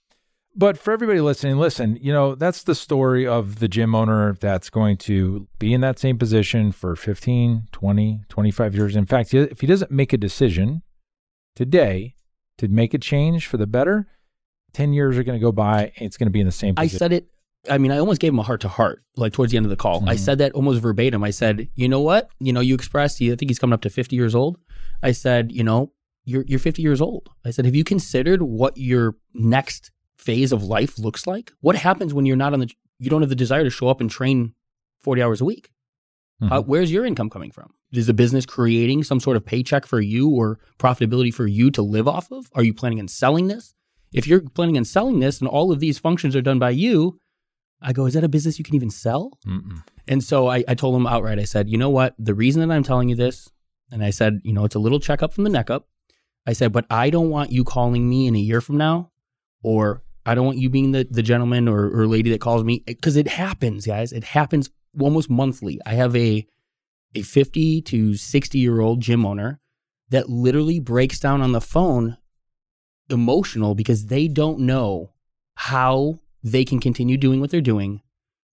But 0.55 0.77
for 0.77 0.93
everybody 0.93 1.19
listening, 1.19 1.57
listen, 1.57 1.97
you 1.99 2.13
know, 2.13 2.35
that's 2.35 2.61
the 2.63 2.75
story 2.75 3.25
of 3.25 3.57
the 3.57 3.67
gym 3.67 3.95
owner 3.95 4.37
that's 4.39 4.69
going 4.69 4.97
to 4.97 5.47
be 5.57 5.73
in 5.73 5.81
that 5.81 5.97
same 5.97 6.19
position 6.19 6.71
for 6.71 6.95
15, 6.95 7.69
20, 7.71 8.21
25 8.29 8.75
years. 8.75 8.95
In 8.95 9.07
fact, 9.07 9.33
if 9.33 9.61
he 9.61 9.65
doesn't 9.67 9.89
make 9.89 10.13
a 10.13 10.17
decision 10.17 10.83
today 11.55 12.13
to 12.59 12.67
make 12.67 12.93
a 12.93 12.99
change 12.99 13.47
for 13.47 13.57
the 13.57 13.65
better, 13.65 14.05
10 14.73 14.93
years 14.93 15.17
are 15.17 15.23
going 15.23 15.39
to 15.39 15.43
go 15.43 15.51
by 15.51 15.91
and 15.97 16.05
it's 16.05 16.17
going 16.17 16.27
to 16.27 16.31
be 16.31 16.39
in 16.39 16.45
the 16.45 16.51
same 16.51 16.75
place. 16.75 16.93
I 16.93 16.97
said 16.97 17.13
it. 17.13 17.27
I 17.69 17.77
mean, 17.77 17.91
I 17.91 17.97
almost 17.99 18.19
gave 18.19 18.33
him 18.33 18.39
a 18.39 18.43
heart 18.43 18.59
to 18.61 18.67
heart, 18.67 19.03
like 19.15 19.31
towards 19.31 19.51
the 19.51 19.57
end 19.57 19.65
of 19.65 19.69
the 19.69 19.77
call. 19.77 20.03
I 20.09 20.15
Mhm. 20.15 20.19
said 20.19 20.37
that 20.39 20.51
almost 20.51 20.81
verbatim. 20.81 21.23
I 21.23 21.29
said, 21.29 21.69
you 21.75 21.87
know 21.87 22.01
what? 22.01 22.29
You 22.39 22.51
know, 22.51 22.59
you 22.59 22.75
expressed. 22.75 23.21
I 23.21 23.27
think 23.35 23.49
he's 23.49 23.59
coming 23.59 23.73
up 23.73 23.81
to 23.81 23.89
fifty 23.89 24.15
years 24.17 24.35
old. 24.35 24.57
I 25.01 25.13
said, 25.13 25.51
you 25.51 25.63
know, 25.63 25.93
you're 26.25 26.43
you're 26.47 26.59
fifty 26.59 26.81
years 26.81 26.99
old. 26.99 27.29
I 27.45 27.51
said, 27.51 27.63
have 27.65 27.75
you 27.75 27.85
considered 27.85 28.41
what 28.41 28.75
your 28.77 29.15
next 29.33 29.91
phase 30.17 30.51
of 30.51 30.63
life 30.63 30.99
looks 30.99 31.25
like? 31.25 31.53
What 31.61 31.75
happens 31.77 32.13
when 32.13 32.25
you're 32.25 32.35
not 32.35 32.51
on 32.53 32.59
the? 32.59 32.69
You 32.99 33.09
don't 33.09 33.21
have 33.21 33.29
the 33.29 33.35
desire 33.35 33.63
to 33.63 33.69
show 33.69 33.87
up 33.87 34.01
and 34.01 34.09
train 34.11 34.53
forty 34.99 35.21
hours 35.21 35.39
a 35.39 35.45
week. 35.45 35.69
How, 36.41 36.63
Mhm. 36.63 36.67
where's 36.67 36.91
your 36.91 37.05
income 37.05 37.29
coming 37.29 37.51
from? 37.51 37.73
Is 37.93 38.07
the 38.07 38.13
business 38.13 38.45
creating 38.45 39.03
some 39.05 39.21
sort 39.21 39.37
of 39.37 39.45
paycheck 39.45 39.85
for 39.85 40.01
you 40.01 40.29
or 40.29 40.59
profitability 40.79 41.33
for 41.33 41.47
you 41.47 41.71
to 41.71 41.81
live 41.81 42.07
off 42.09 42.29
of? 42.31 42.49
Are 42.53 42.63
you 42.63 42.73
planning 42.73 42.99
on 42.99 43.07
selling 43.07 43.47
this? 43.47 43.73
If 44.13 44.27
you're 44.27 44.41
planning 44.41 44.77
on 44.77 44.85
selling 44.85 45.19
this 45.19 45.39
and 45.39 45.47
all 45.47 45.71
of 45.71 45.79
these 45.79 45.99
functions 45.99 46.35
are 46.35 46.41
done 46.41 46.59
by 46.59 46.71
you, 46.71 47.19
I 47.81 47.93
go, 47.93 48.05
is 48.05 48.13
that 48.13 48.23
a 48.23 48.29
business 48.29 48.57
you 48.57 48.65
can 48.65 48.75
even 48.75 48.89
sell? 48.89 49.37
Mm-mm. 49.45 49.83
And 50.07 50.23
so 50.23 50.47
I, 50.47 50.63
I 50.67 50.75
told 50.75 50.95
him 50.95 51.07
outright, 51.07 51.39
I 51.39 51.43
said, 51.43 51.69
you 51.69 51.77
know 51.77 51.89
what? 51.89 52.15
The 52.17 52.33
reason 52.33 52.67
that 52.67 52.73
I'm 52.73 52.83
telling 52.83 53.09
you 53.09 53.15
this, 53.15 53.49
and 53.91 54.03
I 54.03 54.09
said, 54.09 54.41
you 54.43 54.53
know, 54.53 54.65
it's 54.65 54.75
a 54.75 54.79
little 54.79 54.99
checkup 54.99 55.33
from 55.33 55.43
the 55.43 55.49
neck 55.49 55.69
up. 55.69 55.87
I 56.45 56.53
said, 56.53 56.71
but 56.71 56.85
I 56.89 57.09
don't 57.09 57.29
want 57.29 57.51
you 57.51 57.63
calling 57.63 58.09
me 58.09 58.27
in 58.27 58.35
a 58.35 58.39
year 58.39 58.61
from 58.61 58.77
now, 58.77 59.11
or 59.63 60.03
I 60.25 60.35
don't 60.35 60.45
want 60.45 60.57
you 60.57 60.69
being 60.69 60.91
the, 60.91 61.07
the 61.09 61.23
gentleman 61.23 61.67
or, 61.67 61.85
or 61.87 62.07
lady 62.07 62.29
that 62.31 62.41
calls 62.41 62.63
me, 62.63 62.83
because 62.85 63.15
it 63.17 63.27
happens, 63.27 63.85
guys. 63.85 64.11
It 64.11 64.23
happens 64.23 64.69
almost 64.99 65.29
monthly. 65.29 65.79
I 65.85 65.93
have 65.93 66.15
a 66.15 66.45
a 67.15 67.21
50 67.21 67.81
to 67.83 68.15
60 68.15 68.57
year 68.57 68.79
old 68.81 69.01
gym 69.01 69.25
owner 69.25 69.59
that 70.09 70.29
literally 70.29 70.79
breaks 70.79 71.19
down 71.19 71.41
on 71.41 71.51
the 71.51 71.61
phone 71.61 72.17
emotional 73.13 73.75
because 73.75 74.07
they 74.07 74.27
don't 74.27 74.59
know 74.59 75.11
how 75.55 76.19
they 76.43 76.65
can 76.65 76.79
continue 76.81 77.15
doing 77.15 77.39
what 77.39 77.49
they're 77.51 77.61
doing 77.61 78.01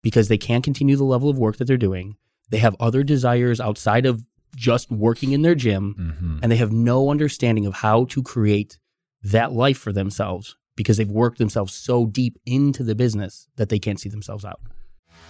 because 0.04 0.28
they 0.28 0.38
can't 0.38 0.64
continue 0.64 0.96
the 0.96 1.04
level 1.04 1.30
of 1.30 1.40
work 1.40 1.58
that 1.58 1.66
they're 1.66 1.78
doing. 1.78 2.16
They 2.52 2.60
have 2.60 2.76
other 2.80 3.04
desires 3.04 3.60
outside 3.60 4.06
of 4.06 4.26
just 4.56 4.92
working 4.92 5.32
in 5.32 5.42
their 5.42 5.56
gym 5.56 5.96
Mhm. 5.98 6.40
and 6.44 6.52
they 6.52 6.58
have 6.58 6.72
no 6.72 7.10
understanding 7.10 7.66
of 7.66 7.76
how 7.76 8.06
to 8.06 8.22
create 8.22 8.78
that 9.24 9.52
life 9.54 9.78
for 9.78 9.92
themselves 9.92 10.56
because 10.76 10.98
they've 10.98 11.10
worked 11.10 11.38
themselves 11.40 11.74
so 11.74 12.06
deep 12.06 12.38
into 12.46 12.84
the 12.84 12.96
business 12.96 13.48
that 13.58 13.70
they 13.70 13.80
can't 13.80 14.00
see 14.00 14.10
themselves 14.10 14.46
out. 14.46 14.60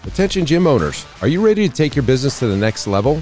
Attention 0.06 0.46
gym 0.46 0.66
owners, 0.68 1.06
are 1.22 1.28
you 1.28 1.44
ready 1.46 1.68
to 1.68 1.74
take 1.74 1.96
your 1.96 2.04
business 2.04 2.40
to 2.40 2.48
the 2.48 2.56
next 2.58 2.88
level? 2.88 3.22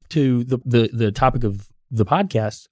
to 0.11 0.43
the, 0.43 0.59
the 0.65 0.89
the 0.93 1.11
topic 1.11 1.43
of 1.43 1.67
the 1.89 2.05
podcast, 2.05 2.67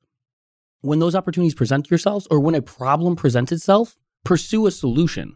when 0.82 1.00
those 1.00 1.16
opportunities 1.16 1.56
present 1.56 1.90
yourselves 1.90 2.28
or 2.32 2.40
when 2.40 2.56
a 2.56 2.62
problem 2.62 3.16
presents 3.16 3.52
itself, 3.52 3.98
pursue 4.24 4.66
a 4.68 4.72
solution. 4.72 5.36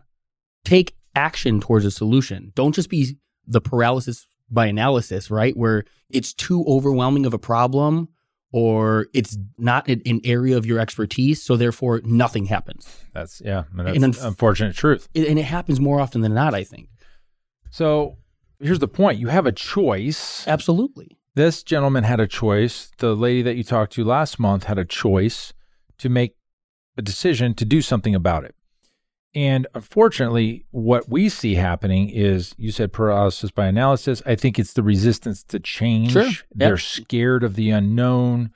Take 0.64 0.96
action 1.16 1.60
towards 1.60 1.86
a 1.86 1.92
solution. 1.92 2.52
Don't 2.56 2.74
just 2.74 2.90
be 2.90 3.18
the 3.46 3.62
paralysis 3.62 4.26
by 4.50 4.68
analysis, 4.68 5.30
right? 5.30 5.56
Where 5.58 5.84
it's 6.10 6.34
too 6.34 6.64
overwhelming 6.68 7.26
of 7.26 7.34
a 7.34 7.40
problem 7.40 8.10
or 8.52 9.08
it's 9.14 9.36
not 9.58 9.88
an, 9.90 10.22
area 10.24 10.56
of 10.56 10.66
your 10.66 10.80
expertise, 10.80 11.42
so 11.42 11.58
therefore 11.58 12.02
nothing 12.06 12.46
happens. 12.46 12.88
That's 13.14 13.42
yeah, 13.44 13.64
I 13.72 13.76
mean, 13.76 13.86
that's 13.86 13.96
And 13.96 14.06
an 14.06 14.12
unf- 14.14 14.26
unfortunate 14.28 14.76
truth. 14.76 15.10
It- 15.14 15.28
and 15.28 15.40
it 15.40 15.44
happens 15.44 15.80
more 15.80 16.00
often 16.00 16.22
than 16.22 16.34
not, 16.36 16.54
I 16.54 16.64
think. 16.64 16.88
So 17.72 18.18
here's 18.60 18.80
the 18.80 18.88
point: 18.88 19.18
you 19.20 19.28
have 19.28 19.46
a 19.48 19.52
choice. 19.52 20.48
Absolutely. 20.48 21.18
This 21.36 21.64
gentleman 21.64 22.04
had 22.04 22.20
a 22.20 22.28
choice. 22.28 22.92
The 23.00 23.16
lady 23.16 23.42
that 23.42 23.56
you 23.56 23.64
talked 23.64 23.94
to 23.94 24.04
last 24.04 24.40
month 24.40 24.66
had 24.66 24.78
a 24.78 24.86
choice 24.86 25.54
to 25.98 26.10
make 26.10 26.36
a 26.98 27.02
decision 27.02 27.54
to 27.56 27.66
do 27.66 27.82
something 27.82 28.14
about 28.14 28.44
it. 28.44 28.56
And 29.36 29.66
unfortunately, 29.74 30.66
what 30.70 31.10
we 31.10 31.28
see 31.28 31.56
happening 31.56 32.10
is 32.10 32.54
you 32.58 32.72
said 32.72 32.94
paralysis 32.94 33.50
by 33.50 33.66
analysis. 33.66 34.22
I 34.28 34.36
think 34.36 34.60
it's 34.60 34.74
the 34.74 34.84
resistance 34.84 35.44
to 35.46 35.60
change. 35.60 36.12
Sure. 36.12 36.26
Yep. 36.26 36.44
They're 36.54 36.78
scared 36.78 37.44
of 37.44 37.56
the 37.56 37.72
unknown. 37.72 38.52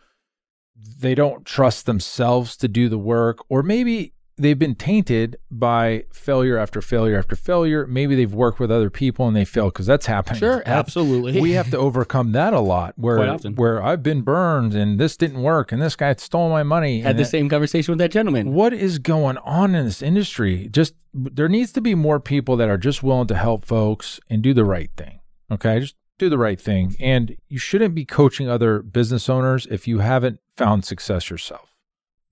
They 0.76 1.16
don't 1.16 1.46
trust 1.46 1.88
themselves 1.88 2.56
to 2.58 2.68
do 2.68 2.90
the 2.90 3.00
work, 3.00 3.40
or 3.50 3.64
maybe 3.64 4.14
they've 4.38 4.60
been 4.60 4.76
tainted 4.76 5.38
by 5.50 6.04
failure 6.14 6.58
after 6.58 6.82
failure 6.82 7.18
after 7.18 7.36
failure. 7.36 7.88
Maybe 7.88 8.16
they've 8.16 8.34
worked 8.34 8.60
with 8.60 8.72
other 8.72 8.90
people 8.90 9.28
and 9.28 9.36
they 9.36 9.46
fail 9.46 9.66
because 9.66 9.86
that's 9.88 10.06
happening. 10.06 10.40
Sure, 10.40 10.58
That's- 10.58 10.68
absolutely. 10.78 11.42
we 11.42 11.52
have 11.54 11.72
to 11.72 11.78
overcome 11.78 12.32
that 12.34 12.54
a 12.54 12.60
lot 12.60 12.94
where 12.98 13.36
where 13.38 13.82
I've 13.84 14.04
been 14.04 14.22
burned 14.22 14.74
and 14.76 15.00
this 15.00 15.18
didn't 15.18 15.42
work 15.42 15.72
and 15.72 15.82
this 15.82 15.96
guy 15.96 16.14
stole 16.16 16.50
my 16.50 16.64
money 16.64 17.02
had 17.02 17.18
the 17.18 17.24
that- 17.24 17.30
same 17.30 17.50
conversation 17.50 17.92
with 17.92 18.00
that 18.00 18.12
gentleman. 18.12 18.54
what 18.54 18.74
is 18.74 19.00
going 19.00 19.38
on 19.40 19.74
in 19.76 19.86
this 19.86 20.02
industry 20.02 20.70
just 20.72 20.94
there 21.14 21.50
needs 21.50 21.72
to 21.72 21.82
be 21.82 21.96
more 21.96 22.20
people 22.20 22.56
that 22.58 22.70
are 22.70 22.78
just 22.78 23.02
willing 23.02 23.28
to 23.28 23.36
help 23.36 23.66
folks 23.66 24.20
and 24.30 24.42
do 24.44 24.54
the 24.54 24.64
right 24.66 24.92
thing 24.96 25.20
okay 25.52 25.80
just 25.80 25.96
do 26.20 26.30
the 26.30 26.38
right 26.38 26.60
thing 26.62 26.96
and 27.00 27.36
you 27.48 27.58
shouldn't 27.58 27.96
be 27.96 28.06
coaching 28.06 28.48
other 28.50 28.82
business 28.84 29.30
owners 29.30 29.66
if 29.72 29.88
you 29.88 30.00
haven't 30.00 30.40
found 30.56 30.86
success 30.86 31.30
yourself 31.30 31.74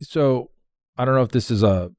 so 0.01 0.49
i 0.97 1.05
don't 1.05 1.15
know 1.15 1.21
if 1.23 1.31
this 1.31 1.49
is 1.51 1.63
a 1.63 1.91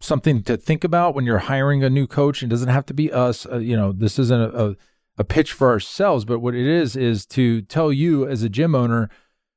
something 0.00 0.42
to 0.42 0.56
think 0.56 0.82
about 0.82 1.14
when 1.14 1.24
you're 1.24 1.38
hiring 1.38 1.84
a 1.84 1.90
new 1.90 2.06
coach 2.06 2.42
it 2.42 2.48
doesn't 2.48 2.68
have 2.68 2.86
to 2.86 2.94
be 2.94 3.12
us 3.12 3.46
uh, 3.46 3.58
you 3.58 3.76
know 3.76 3.92
this 3.92 4.18
isn't 4.18 4.40
a, 4.40 4.70
a, 4.70 4.76
a 5.18 5.24
pitch 5.24 5.52
for 5.52 5.70
ourselves 5.70 6.24
but 6.24 6.40
what 6.40 6.54
it 6.54 6.66
is 6.66 6.96
is 6.96 7.24
to 7.26 7.62
tell 7.62 7.92
you 7.92 8.26
as 8.26 8.42
a 8.42 8.48
gym 8.48 8.74
owner 8.74 9.08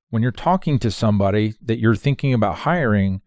when 0.09 0.21
you're 0.21 0.31
talking 0.31 0.77
to 0.79 0.91
somebody 0.91 1.55
that 1.61 1.79
you're 1.79 1.95
thinking 1.95 2.33
about 2.33 2.57
hiring 2.59 3.21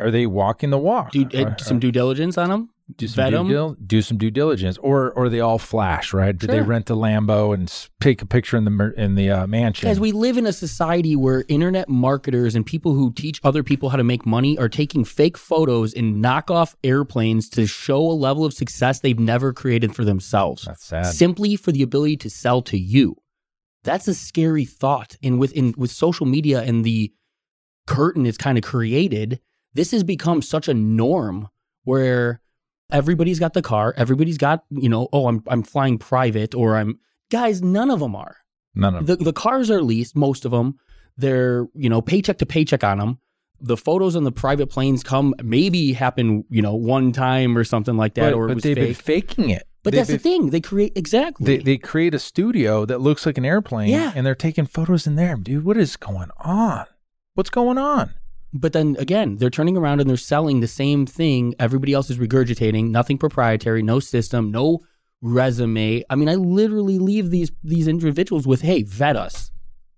are 0.00 0.10
they 0.10 0.26
walking 0.26 0.70
the 0.70 0.78
walk 0.78 1.12
do 1.12 1.28
uh, 1.34 1.44
Are- 1.44 1.56
some 1.58 1.78
due 1.78 1.92
diligence 1.92 2.36
on 2.36 2.50
them. 2.50 2.70
Do 2.96 3.06
some 3.06 3.24
vet 3.24 3.30
due, 3.32 3.76
do 3.84 4.00
some 4.00 4.16
due 4.16 4.30
diligence, 4.30 4.78
or 4.78 5.12
or 5.12 5.28
they 5.28 5.40
all 5.40 5.58
flash, 5.58 6.14
right? 6.14 6.36
Did 6.36 6.50
they 6.50 6.62
rent 6.62 6.88
a 6.88 6.94
Lambo 6.94 7.52
and 7.52 7.72
take 8.00 8.22
a 8.22 8.26
picture 8.26 8.56
in 8.56 8.64
the 8.64 8.94
in 8.96 9.14
the 9.14 9.30
uh, 9.30 9.46
mansion? 9.46 9.88
Guys, 9.88 10.00
we 10.00 10.12
live 10.12 10.38
in 10.38 10.46
a 10.46 10.52
society 10.52 11.14
where 11.14 11.44
internet 11.48 11.88
marketers 11.88 12.54
and 12.54 12.64
people 12.64 12.94
who 12.94 13.12
teach 13.12 13.40
other 13.44 13.62
people 13.62 13.90
how 13.90 13.96
to 13.96 14.04
make 14.04 14.24
money 14.24 14.56
are 14.58 14.68
taking 14.68 15.04
fake 15.04 15.36
photos 15.36 15.92
and 15.92 16.24
knockoff 16.24 16.74
airplanes 16.82 17.48
to 17.50 17.66
show 17.66 18.00
a 18.00 18.12
level 18.12 18.44
of 18.44 18.54
success 18.54 19.00
they've 19.00 19.18
never 19.18 19.52
created 19.52 19.94
for 19.94 20.04
themselves, 20.04 20.64
That's 20.64 20.84
sad. 20.84 21.06
simply 21.06 21.56
for 21.56 21.72
the 21.72 21.82
ability 21.82 22.16
to 22.18 22.30
sell 22.30 22.62
to 22.62 22.78
you. 22.78 23.16
That's 23.84 24.08
a 24.08 24.14
scary 24.14 24.64
thought. 24.64 25.16
And 25.22 25.38
with 25.38 25.52
in, 25.52 25.74
with 25.76 25.90
social 25.90 26.26
media 26.26 26.62
and 26.62 26.84
the 26.84 27.12
curtain 27.86 28.24
is 28.24 28.38
kind 28.38 28.56
of 28.56 28.64
created, 28.64 29.40
this 29.74 29.90
has 29.90 30.04
become 30.04 30.42
such 30.42 30.68
a 30.68 30.74
norm 30.74 31.48
where 31.84 32.40
everybody's 32.90 33.38
got 33.38 33.54
the 33.54 33.62
car, 33.62 33.94
everybody's 33.96 34.38
got, 34.38 34.64
you 34.70 34.88
know, 34.88 35.08
oh, 35.12 35.26
I'm 35.28 35.42
I'm 35.48 35.62
flying 35.62 35.98
private 35.98 36.54
or 36.54 36.76
I'm 36.76 36.98
guys, 37.30 37.62
none 37.62 37.90
of 37.90 38.00
them 38.00 38.14
are. 38.16 38.36
None 38.74 38.94
of 38.94 39.06
The 39.06 39.16
the 39.16 39.32
cars 39.32 39.70
are 39.70 39.82
leased, 39.82 40.16
most 40.16 40.44
of 40.44 40.50
them. 40.52 40.78
They're, 41.16 41.66
you 41.74 41.88
know, 41.88 42.00
paycheck 42.00 42.38
to 42.38 42.46
paycheck 42.46 42.84
on 42.84 42.98
them. 42.98 43.18
The 43.60 43.76
photos 43.76 44.14
on 44.14 44.22
the 44.22 44.30
private 44.30 44.68
planes 44.68 45.02
come 45.02 45.34
maybe 45.42 45.92
happen, 45.92 46.44
you 46.48 46.62
know, 46.62 46.74
one 46.76 47.10
time 47.12 47.58
or 47.58 47.64
something 47.64 47.96
like 47.96 48.14
that 48.14 48.30
but, 48.30 48.34
or 48.34 48.48
it 48.50 48.54
but 48.54 48.62
they've 48.62 48.76
been 48.76 48.94
faking 48.94 49.50
it. 49.50 49.64
But 49.82 49.92
They've 49.92 49.98
that's 50.06 50.10
the 50.10 50.18
thing. 50.18 50.50
They 50.50 50.60
create 50.60 50.92
exactly. 50.96 51.44
They 51.56 51.62
they 51.62 51.78
create 51.78 52.14
a 52.14 52.18
studio 52.18 52.84
that 52.84 53.00
looks 53.00 53.26
like 53.26 53.38
an 53.38 53.44
airplane, 53.44 53.88
Yeah. 53.90 54.12
and 54.14 54.24
they're 54.26 54.34
taking 54.34 54.66
photos 54.66 55.06
in 55.06 55.16
there, 55.16 55.36
dude. 55.36 55.64
What 55.64 55.76
is 55.76 55.96
going 55.96 56.30
on? 56.38 56.86
What's 57.34 57.50
going 57.50 57.78
on? 57.78 58.14
But 58.52 58.72
then 58.72 58.96
again, 58.98 59.36
they're 59.36 59.50
turning 59.50 59.76
around 59.76 60.00
and 60.00 60.08
they're 60.08 60.16
selling 60.16 60.60
the 60.60 60.68
same 60.68 61.06
thing 61.06 61.54
everybody 61.58 61.92
else 61.92 62.10
is 62.10 62.18
regurgitating. 62.18 62.90
Nothing 62.90 63.18
proprietary, 63.18 63.82
no 63.82 64.00
system, 64.00 64.50
no 64.50 64.80
resume. 65.20 66.02
I 66.08 66.14
mean, 66.14 66.28
I 66.28 66.36
literally 66.36 66.98
leave 66.98 67.30
these 67.30 67.52
these 67.62 67.88
individuals 67.88 68.46
with, 68.46 68.62
"Hey, 68.62 68.82
vet 68.82 69.16
us. 69.16 69.50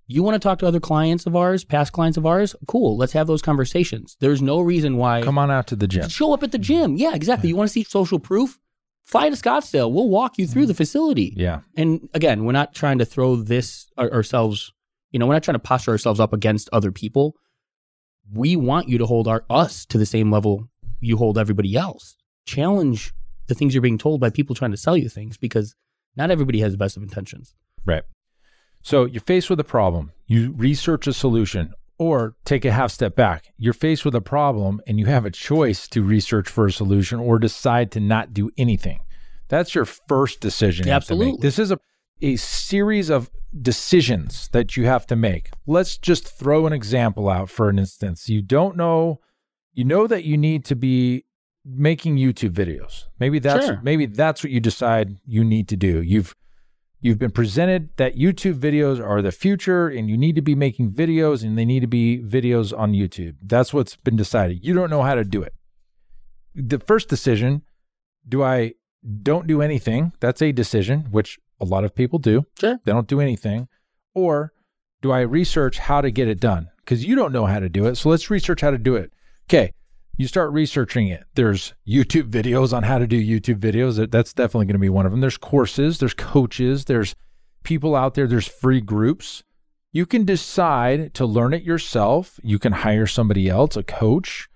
You 0.06 0.24
want 0.24 0.34
to 0.34 0.40
talk 0.40 0.58
to 0.58 0.66
other 0.66 0.80
clients 0.80 1.24
of 1.26 1.36
ours, 1.36 1.64
past 1.64 1.92
clients 1.92 2.18
of 2.18 2.26
ours? 2.26 2.56
Cool, 2.66 2.96
let's 2.96 3.12
have 3.12 3.28
those 3.28 3.42
conversations. 3.42 4.16
There's 4.18 4.42
no 4.42 4.58
reason 4.58 4.96
why 4.96 5.22
Come 5.22 5.38
on 5.38 5.52
out 5.52 5.68
to 5.68 5.76
the 5.76 5.86
gym. 5.86 6.08
show 6.08 6.34
up 6.34 6.42
at 6.42 6.50
the 6.50 6.58
gym. 6.58 6.96
Yeah, 6.96 7.14
exactly. 7.14 7.48
You 7.48 7.54
want 7.54 7.68
to 7.68 7.72
see 7.72 7.84
social 7.84 8.18
proof? 8.18 8.58
Fly 9.04 9.30
to 9.30 9.36
Scottsdale. 9.36 9.92
We'll 9.92 10.08
walk 10.08 10.36
you 10.36 10.48
through 10.48 10.64
mm. 10.64 10.68
the 10.68 10.74
facility. 10.74 11.32
Yeah, 11.36 11.60
And 11.76 12.08
again, 12.12 12.44
we're 12.44 12.52
not 12.52 12.74
trying 12.74 12.98
to 12.98 13.04
throw 13.04 13.36
this 13.36 13.86
ourselves, 13.98 14.72
you 15.12 15.18
know, 15.20 15.26
we're 15.26 15.34
not 15.34 15.44
trying 15.44 15.54
to 15.54 15.60
posture 15.60 15.92
ourselves 15.92 16.18
up 16.18 16.32
against 16.32 16.68
other 16.72 16.90
people. 16.90 17.36
We 18.32 18.56
want 18.56 18.88
you 18.88 18.98
to 18.98 19.06
hold 19.06 19.28
our 19.28 19.44
us 19.50 19.84
to 19.86 19.98
the 19.98 20.06
same 20.06 20.30
level 20.30 20.68
you 21.00 21.16
hold 21.16 21.38
everybody 21.38 21.76
else. 21.76 22.16
Challenge 22.46 23.12
the 23.46 23.54
things 23.54 23.74
you're 23.74 23.82
being 23.82 23.98
told 23.98 24.20
by 24.20 24.30
people 24.30 24.54
trying 24.54 24.70
to 24.70 24.76
sell 24.76 24.96
you 24.96 25.08
things 25.08 25.36
because 25.36 25.74
not 26.16 26.30
everybody 26.30 26.60
has 26.60 26.72
the 26.72 26.78
best 26.78 26.96
of 26.96 27.02
intentions. 27.02 27.54
right. 27.84 28.02
So 28.82 29.04
you're 29.04 29.20
faced 29.20 29.50
with 29.50 29.60
a 29.60 29.64
problem. 29.64 30.12
You 30.26 30.52
research 30.52 31.06
a 31.06 31.12
solution, 31.12 31.74
or 31.98 32.34
take 32.46 32.64
a 32.64 32.72
half 32.72 32.90
step 32.90 33.14
back. 33.14 33.52
You're 33.58 33.74
faced 33.74 34.06
with 34.06 34.14
a 34.14 34.22
problem, 34.22 34.80
and 34.86 34.98
you 34.98 35.04
have 35.04 35.26
a 35.26 35.30
choice 35.30 35.86
to 35.88 36.02
research 36.02 36.48
for 36.48 36.64
a 36.64 36.72
solution 36.72 37.20
or 37.20 37.38
decide 37.38 37.92
to 37.92 38.00
not 38.00 38.32
do 38.32 38.50
anything. 38.56 39.00
That's 39.48 39.74
your 39.74 39.84
first 39.84 40.40
decision. 40.40 40.86
you 40.86 40.92
have 40.92 41.04
to 41.06 41.14
make. 41.14 41.34
Absolutely. 41.34 41.46
This 41.46 41.58
is 41.58 41.72
a 41.72 41.78
a 42.22 42.36
series 42.36 43.10
of 43.10 43.30
decisions 43.58 44.48
that 44.52 44.76
you 44.76 44.86
have 44.86 45.06
to 45.06 45.16
make. 45.16 45.50
Let's 45.66 45.98
just 45.98 46.28
throw 46.28 46.66
an 46.66 46.72
example 46.72 47.28
out 47.28 47.50
for 47.50 47.68
an 47.68 47.78
instance. 47.78 48.28
You 48.28 48.42
don't 48.42 48.76
know, 48.76 49.20
you 49.72 49.84
know 49.84 50.06
that 50.06 50.24
you 50.24 50.36
need 50.36 50.64
to 50.66 50.76
be 50.76 51.24
making 51.64 52.16
YouTube 52.16 52.50
videos. 52.52 53.04
Maybe 53.18 53.38
that's 53.38 53.66
Sure. 53.66 53.80
maybe 53.82 54.06
that's 54.06 54.42
what 54.42 54.50
you 54.50 54.60
decide 54.60 55.16
you 55.26 55.44
need 55.44 55.68
to 55.68 55.76
do. 55.76 56.00
You've 56.00 56.34
you've 57.00 57.18
been 57.18 57.30
presented 57.30 57.88
that 57.96 58.16
YouTube 58.16 58.54
videos 58.58 59.02
are 59.04 59.22
the 59.22 59.32
future 59.32 59.88
and 59.88 60.08
you 60.10 60.16
need 60.18 60.34
to 60.36 60.42
be 60.42 60.54
making 60.54 60.92
videos 60.92 61.42
and 61.42 61.56
they 61.58 61.64
need 61.64 61.80
to 61.80 61.86
be 61.86 62.18
videos 62.22 62.76
on 62.78 62.92
YouTube. 62.92 63.36
That's 63.42 63.72
what's 63.74 63.96
been 63.96 64.16
decided. 64.16 64.64
You 64.64 64.74
don't 64.74 64.90
know 64.90 65.02
how 65.02 65.14
to 65.14 65.24
do 65.24 65.42
it. 65.42 65.54
The 66.54 66.78
first 66.78 67.08
decision, 67.08 67.62
do 68.28 68.42
I 68.42 68.74
don't 69.22 69.46
do 69.46 69.62
anything? 69.62 70.12
That's 70.20 70.42
a 70.42 70.52
decision 70.52 71.08
which 71.10 71.38
a 71.60 71.64
lot 71.64 71.84
of 71.84 71.94
people 71.94 72.18
do. 72.18 72.46
Sure. 72.58 72.78
They 72.84 72.92
don't 72.92 73.08
do 73.08 73.20
anything. 73.20 73.68
Or 74.14 74.52
do 75.02 75.12
I 75.12 75.20
research 75.20 75.78
how 75.78 76.00
to 76.00 76.10
get 76.10 76.28
it 76.28 76.40
done? 76.40 76.68
Because 76.78 77.04
you 77.04 77.14
don't 77.14 77.32
know 77.32 77.46
how 77.46 77.60
to 77.60 77.68
do 77.68 77.86
it. 77.86 77.96
So 77.96 78.08
let's 78.08 78.30
research 78.30 78.60
how 78.60 78.70
to 78.70 78.78
do 78.78 78.96
it. 78.96 79.12
Okay. 79.48 79.72
You 80.16 80.26
start 80.26 80.52
researching 80.52 81.08
it. 81.08 81.24
There's 81.34 81.74
YouTube 81.88 82.30
videos 82.30 82.76
on 82.76 82.82
how 82.82 82.98
to 82.98 83.06
do 83.06 83.22
YouTube 83.22 83.58
videos. 83.58 84.10
That's 84.10 84.32
definitely 84.32 84.66
going 84.66 84.74
to 84.74 84.78
be 84.78 84.88
one 84.88 85.06
of 85.06 85.12
them. 85.12 85.20
There's 85.20 85.38
courses, 85.38 85.98
there's 85.98 86.14
coaches, 86.14 86.84
there's 86.84 87.14
people 87.62 87.96
out 87.96 88.14
there, 88.14 88.26
there's 88.26 88.46
free 88.46 88.80
groups. 88.80 89.42
You 89.92 90.06
can 90.06 90.24
decide 90.24 91.14
to 91.14 91.26
learn 91.26 91.52
it 91.52 91.62
yourself. 91.62 92.38
You 92.42 92.58
can 92.58 92.72
hire 92.72 93.06
somebody 93.06 93.48
else, 93.48 93.76
a 93.76 93.82
coach, 93.82 94.48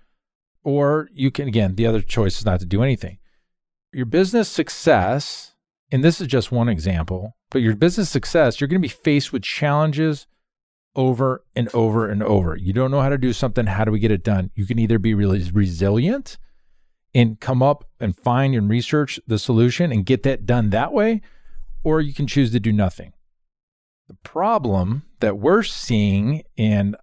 or 0.63 1.09
you 1.13 1.29
can, 1.29 1.47
again, 1.47 1.75
the 1.75 1.87
other 1.87 2.01
choice 2.01 2.37
is 2.37 2.45
not 2.45 2.59
to 2.61 2.65
do 2.65 2.81
anything. 2.81 3.17
Your 3.91 4.05
business 4.05 4.47
success, 4.47 5.54
and 5.95 6.03
this 6.03 6.19
is 6.19 6.27
just 6.27 6.51
one 6.51 6.67
example, 6.67 7.37
but 7.49 7.61
your 7.61 7.73
business 7.73 8.09
success, 8.09 8.59
you're 8.59 8.67
going 8.67 8.81
to 8.81 8.85
be 8.85 8.89
faced 8.89 9.31
with 9.31 9.43
challenges 9.43 10.27
over 10.93 11.45
and 11.55 11.69
over 11.73 12.09
and 12.09 12.21
over. 12.21 12.57
You 12.57 12.73
don't 12.73 12.91
know 12.91 12.99
how 12.99 13.07
to 13.07 13.17
do 13.17 13.31
something. 13.31 13.65
How 13.65 13.85
do 13.85 13.91
we 13.91 13.99
get 13.99 14.11
it 14.11 14.21
done? 14.21 14.51
You 14.55 14.65
can 14.65 14.77
either 14.77 14.99
be 14.99 15.13
really 15.13 15.49
resilient 15.53 16.37
and 17.13 17.39
come 17.39 17.63
up 17.63 17.85
and 17.97 18.13
find 18.13 18.55
and 18.55 18.69
research 18.69 19.21
the 19.25 19.39
solution 19.39 19.93
and 19.93 20.05
get 20.05 20.23
that 20.23 20.45
done 20.45 20.69
that 20.71 20.91
way, 20.91 21.21
or 21.81 22.01
you 22.01 22.13
can 22.13 22.27
choose 22.27 22.51
to 22.51 22.59
do 22.59 22.73
nothing. 22.73 23.13
The 24.09 24.15
problem 24.15 25.03
that 25.21 25.37
we're 25.37 25.63
seeing 25.63 26.43
and 26.57 26.97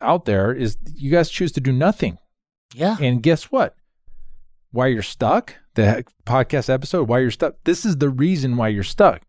out 0.00 0.26
there 0.26 0.52
is 0.52 0.76
you 0.94 1.10
guys 1.10 1.30
choose 1.30 1.50
to 1.50 1.60
do 1.60 1.72
nothing. 1.72 2.18
Yeah. 2.76 2.96
And 3.00 3.24
guess 3.24 3.50
what? 3.50 3.74
Why 4.72 4.86
you're 4.88 5.02
stuck, 5.02 5.56
the 5.74 6.04
podcast 6.24 6.70
episode, 6.70 7.08
why 7.08 7.20
you're 7.20 7.30
stuck. 7.30 7.56
This 7.64 7.84
is 7.84 7.96
the 7.96 8.08
reason 8.08 8.56
why 8.56 8.68
you're 8.68 8.82
stuck. 8.82 9.22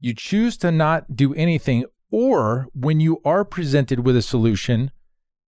You 0.00 0.14
choose 0.14 0.56
to 0.58 0.72
not 0.72 1.14
do 1.14 1.34
anything, 1.34 1.84
or 2.10 2.68
when 2.74 2.98
you 3.00 3.20
are 3.24 3.44
presented 3.44 4.00
with 4.00 4.16
a 4.16 4.22
solution 4.22 4.90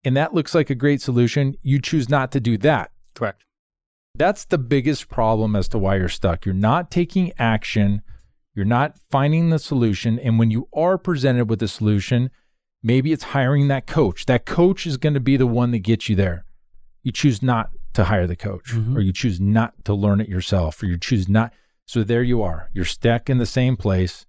and 0.05 0.17
that 0.17 0.35
looks 0.35 0.55
like 0.55 0.69
a 0.69 0.75
great 0.75 1.01
solution, 1.01 1.57
you 1.63 1.81
choose 1.81 2.09
not 2.09 2.31
to 2.33 2.41
do 2.41 2.59
that. 2.59 2.93
Correct. 3.15 3.45
That's 4.15 4.45
the 4.45 4.59
biggest 4.59 5.09
problem 5.09 5.57
as 5.57 5.67
to 5.69 5.79
why 5.79 5.97
you're 5.97 6.09
stuck. 6.09 6.45
You're 6.45 6.55
not 6.55 6.91
taking 6.91 7.33
action, 7.39 8.03
you're 8.55 8.65
not 8.67 8.97
finding 9.11 9.51
the 9.51 9.59
solution. 9.59 10.19
And 10.19 10.39
when 10.39 10.51
you 10.51 10.69
are 10.73 10.99
presented 10.99 11.49
with 11.49 11.63
a 11.63 11.69
solution, 11.69 12.31
maybe 12.83 13.13
it's 13.13 13.25
hiring 13.25 13.69
that 13.69 13.87
coach. 13.87 14.27
That 14.27 14.45
coach 14.45 14.87
is 14.87 14.99
going 14.99 15.15
to 15.15 15.21
be 15.21 15.37
the 15.37 15.47
one 15.47 15.71
that 15.73 15.81
gets 15.81 16.09
you 16.09 16.15
there. 16.15 16.45
You 17.03 17.11
choose 17.11 17.43
not 17.43 17.71
to 17.95 18.05
hire 18.05 18.27
the 18.27 18.37
coach, 18.37 18.73
Mhm. 18.73 18.97
or 18.97 19.01
you 19.01 19.13
choose 19.13 19.41
not 19.41 19.85
to 19.85 19.95
learn 19.95 20.21
it 20.21 20.29
yourself, 20.29 20.83
or 20.83 20.87
you 20.87 20.99
choose 20.99 21.29
not. 21.29 21.53
So 21.87 22.03
there 22.05 22.23
you 22.23 22.43
are. 22.43 22.71
You're 22.75 22.85
stuck 22.85 23.29
in 23.31 23.39
the 23.39 23.47
same 23.47 23.77
place. 23.77 24.27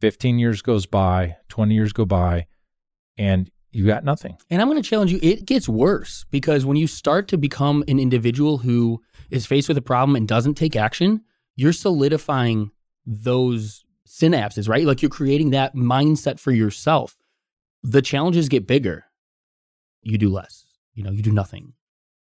15 0.00 0.38
years 0.38 0.62
goes 0.62 0.86
by, 0.86 1.36
20 1.48 1.74
years 1.74 1.92
go 1.92 2.04
by, 2.06 2.46
and 3.18 3.50
you 3.72 3.86
got 3.86 4.02
nothing. 4.04 4.36
And 4.48 4.60
I'm 4.60 4.68
going 4.68 4.82
to 4.82 4.88
challenge 4.88 5.12
you. 5.12 5.20
It 5.22 5.44
gets 5.44 5.68
worse 5.68 6.24
because 6.30 6.64
when 6.64 6.76
you 6.76 6.86
start 6.86 7.28
to 7.28 7.38
become 7.38 7.84
an 7.86 7.98
individual 8.00 8.58
who 8.58 9.00
is 9.30 9.46
faced 9.46 9.68
with 9.68 9.76
a 9.76 9.82
problem 9.82 10.16
and 10.16 10.26
doesn't 10.26 10.54
take 10.54 10.74
action, 10.74 11.20
you're 11.54 11.72
solidifying 11.72 12.70
those 13.06 13.84
synapses, 14.08 14.68
right? 14.68 14.84
Like 14.86 15.02
you're 15.02 15.10
creating 15.10 15.50
that 15.50 15.74
mindset 15.76 16.40
for 16.40 16.50
yourself. 16.50 17.16
The 17.82 18.02
challenges 18.02 18.48
get 18.48 18.66
bigger. 18.66 19.04
You 20.02 20.18
do 20.18 20.28
less. 20.30 20.66
You 20.94 21.04
know, 21.04 21.10
you 21.12 21.22
do 21.22 21.30
nothing. 21.32 21.74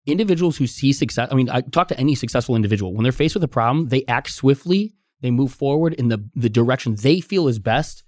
Individuals 0.06 0.56
who 0.56 0.66
see 0.66 0.92
success, 0.92 1.28
I 1.30 1.34
mean, 1.34 1.50
I 1.50 1.60
talk 1.60 1.88
to 1.88 1.98
any 1.98 2.14
successful 2.14 2.56
individual. 2.56 2.94
When 2.94 3.02
they're 3.02 3.12
faced 3.12 3.34
with 3.34 3.44
a 3.44 3.48
problem, 3.48 3.88
they 3.88 4.04
act 4.06 4.30
swiftly, 4.30 4.94
they 5.20 5.30
move 5.30 5.52
forward 5.52 5.94
in 5.94 6.08
the, 6.08 6.28
the 6.34 6.48
direction 6.48 6.94
they 6.94 7.20
feel 7.20 7.48
is 7.48 7.58
best 7.58 8.04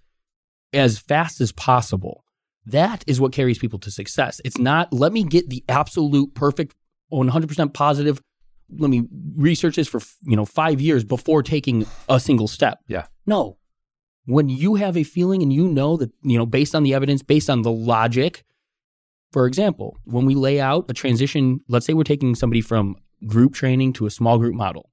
as 0.72 0.98
fast 0.98 1.40
as 1.40 1.52
possible. 1.52 2.24
That 2.66 3.02
is 3.06 3.20
what 3.20 3.32
carries 3.32 3.58
people 3.58 3.78
to 3.80 3.90
success. 3.90 4.40
It's 4.44 4.58
not, 4.58 4.92
let 4.92 5.12
me 5.12 5.24
get 5.24 5.48
the 5.48 5.64
absolute 5.68 6.34
perfect, 6.34 6.74
100% 7.12 7.72
positive. 7.72 8.20
Let 8.70 8.90
me 8.90 9.08
research 9.34 9.76
this 9.76 9.88
for, 9.88 10.00
you 10.22 10.36
know, 10.36 10.44
five 10.44 10.80
years 10.80 11.02
before 11.02 11.42
taking 11.42 11.86
a 12.08 12.20
single 12.20 12.46
step. 12.46 12.80
Yeah. 12.86 13.06
No. 13.26 13.56
When 14.26 14.50
you 14.50 14.74
have 14.74 14.98
a 14.98 15.02
feeling 15.02 15.42
and 15.42 15.50
you 15.50 15.66
know 15.68 15.96
that, 15.96 16.12
you 16.22 16.36
know, 16.36 16.44
based 16.44 16.74
on 16.74 16.82
the 16.82 16.92
evidence, 16.92 17.22
based 17.22 17.48
on 17.48 17.62
the 17.62 17.72
logic, 17.72 18.44
for 19.32 19.46
example, 19.46 19.96
when 20.04 20.24
we 20.24 20.34
lay 20.34 20.60
out 20.60 20.86
a 20.88 20.94
transition, 20.94 21.60
let's 21.68 21.86
say 21.86 21.92
we're 21.92 22.04
taking 22.04 22.34
somebody 22.34 22.60
from 22.60 22.96
group 23.26 23.54
training 23.54 23.92
to 23.94 24.06
a 24.06 24.10
small 24.10 24.38
group 24.38 24.54
model. 24.54 24.90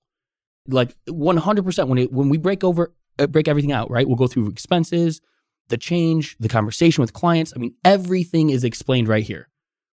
Like 0.67 0.95
100% 1.07 1.87
when 1.87 1.97
it, 1.97 2.11
when 2.11 2.29
we 2.29 2.37
break 2.37 2.63
over 2.63 2.93
uh, 3.17 3.27
break 3.27 3.47
everything 3.47 3.71
out, 3.71 3.89
right? 3.89 4.07
We'll 4.07 4.17
go 4.17 4.27
through 4.27 4.49
expenses, 4.49 5.21
the 5.69 5.77
change, 5.77 6.35
the 6.39 6.49
conversation 6.49 7.01
with 7.01 7.13
clients. 7.13 7.53
I 7.55 7.59
mean, 7.59 7.75
everything 7.83 8.49
is 8.49 8.63
explained 8.63 9.07
right 9.07 9.23
here. 9.23 9.49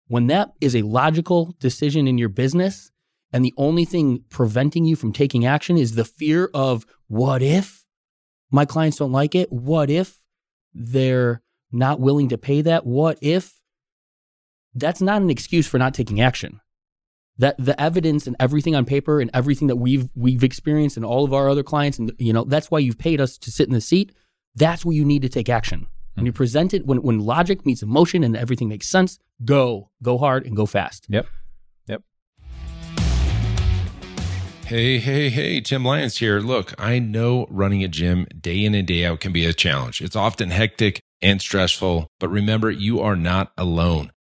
When 0.09 0.27
that 0.27 0.53
is 0.61 0.75
a 0.75 0.83
logical 0.83 1.55
decision 1.61 2.09
in 2.09 2.19
your 2.19 2.29
business, 2.29 2.91
and 3.33 3.45
the 3.45 3.55
only 3.57 3.85
thing 3.85 4.25
preventing 4.29 4.85
you 4.85 4.97
from 4.97 5.13
taking 5.13 5.47
action 5.47 5.79
is 5.79 5.95
the 5.95 6.05
fear 6.05 6.51
of 6.53 6.85
what 7.07 7.43
if 7.43 7.87
my 8.51 8.67
clients 8.67 8.99
don't 8.99 9.13
like 9.13 9.35
it? 9.35 9.51
What 9.51 9.89
if 9.89 10.21
they're 10.75 11.43
not 11.71 12.01
willing 12.01 12.29
to 12.29 12.39
pay 12.39 12.61
that? 12.63 12.85
What 12.85 13.19
if 13.23 13.62
that's 14.75 15.01
not 15.01 15.23
an 15.23 15.31
excuse 15.31 15.67
for 15.67 15.79
not 15.79 15.95
taking 15.95 16.21
action? 16.21 16.61
That 17.39 17.57
the 17.59 17.81
evidence 17.81 18.27
and 18.27 18.37
everything 18.39 18.75
on 18.75 18.85
paper 18.85 19.21
and 19.21 19.31
everything 19.33 19.69
that 19.69 19.77
we've 19.77 20.09
we've 20.15 20.45
experienced 20.45 20.97
and 20.97 21.07
all 21.07 21.25
of 21.25 21.33
our 21.33 21.49
other 21.49 21.63
clients 21.63 21.99
and 21.99 22.13
you 22.19 22.33
know 22.33 22.45
that's 22.45 22.71
why 22.71 22.79
you've 22.79 22.99
paid 22.99 23.21
us 23.21 23.39
to 23.39 23.51
sit 23.51 23.67
in 23.67 23.75
the 23.75 23.81
seat. 23.81 24.13
That's 24.55 24.85
where 24.85 24.95
you 24.95 25.05
need 25.05 25.23
to 25.23 25.29
take 25.29 25.49
action. 25.49 25.87
When 26.15 26.23
hmm. 26.23 26.27
you 26.27 26.33
present 26.33 26.75
it, 26.75 26.87
when 26.87 27.03
when 27.03 27.21
logic 27.21 27.65
meets 27.65 27.83
emotion 27.83 28.23
and 28.23 28.37
everything 28.37 28.69
makes 28.69 28.89
sense, 28.89 29.19
go 29.45 29.91
go 30.03 30.19
hard 30.19 30.47
and 30.47 30.55
go 30.55 30.67
fast. 30.67 31.07
Yep. 31.09 31.27
Yep. 31.89 32.03
Hey, 34.67 34.99
hey, 34.99 35.31
hey, 35.31 35.61
Tim 35.61 35.85
Lyons 35.85 36.19
here. 36.19 36.39
Look, 36.41 36.75
I 36.79 36.99
know 36.99 37.47
running 37.51 37.83
a 37.83 37.89
gym 37.89 38.27
day 38.39 38.65
in 38.65 38.75
and 38.75 38.87
day 38.87 39.07
out 39.07 39.21
can 39.21 39.33
be 39.33 39.47
a 39.47 39.55
challenge. 39.55 40.03
It's 40.03 40.17
often 40.17 40.51
hectic 40.51 41.01
and 41.23 41.41
stressful, 41.41 42.09
but 42.21 42.29
remember, 42.29 42.71
you 42.71 43.01
are 43.01 43.17
not 43.17 43.53
alone. 43.57 44.13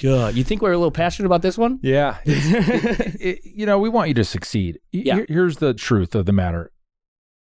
Good. 0.00 0.36
You 0.36 0.44
think 0.44 0.62
we're 0.62 0.72
a 0.72 0.78
little 0.78 0.90
passionate 0.90 1.26
about 1.26 1.42
this 1.42 1.58
one? 1.58 1.78
Yeah. 1.82 2.18
It- 2.24 3.16
it- 3.20 3.40
you 3.44 3.66
know, 3.66 3.78
we 3.78 3.88
want 3.88 4.08
you 4.08 4.14
to 4.14 4.24
succeed. 4.24 4.78
Yeah. 4.92 5.16
here- 5.16 5.26
here's 5.28 5.56
the 5.58 5.74
truth 5.74 6.14
of 6.14 6.26
the 6.26 6.32
matter. 6.32 6.72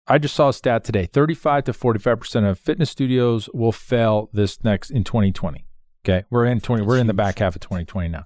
I 0.07 0.17
just 0.19 0.35
saw 0.35 0.49
a 0.49 0.53
stat 0.55 0.85
today 0.85 1.05
35 1.07 1.65
to 1.65 1.73
45% 1.73 2.49
of 2.49 2.59
fitness 2.59 2.91
studios 2.91 3.49
will 3.53 3.73
fail 3.73 4.31
this 4.33 4.63
next 4.65 4.91
in 4.91 5.05
2020. 5.05 5.67
Okay. 6.05 6.25
We're 6.31 6.47
in 6.47 6.61
20, 6.61 6.85
we're 6.85 6.97
in 6.99 7.07
the 7.09 7.15
back 7.15 7.41
half 7.41 7.55
of 7.55 7.61
2020 7.61 8.09
now. 8.09 8.25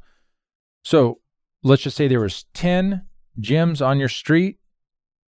So 0.84 1.18
let's 1.64 1.82
just 1.82 1.96
say 1.96 2.06
there 2.06 2.20
was 2.20 2.44
10 2.54 3.06
gyms 3.40 3.84
on 3.84 3.98
your 3.98 4.08
street. 4.08 4.58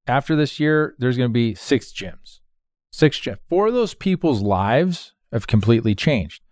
After 0.06 0.36
this 0.36 0.60
year, 0.60 0.94
there's 1.00 1.18
going 1.18 1.30
to 1.30 1.34
be 1.34 1.56
six 1.56 1.92
gyms. 1.92 2.40
Six 2.92 3.20
gyms. 3.20 3.38
Four 3.50 3.68
of 3.68 3.74
those 3.74 3.94
people's 3.96 4.42
lives 4.42 5.14
have 5.32 5.48
completely 5.48 5.96
changed. 5.96 6.43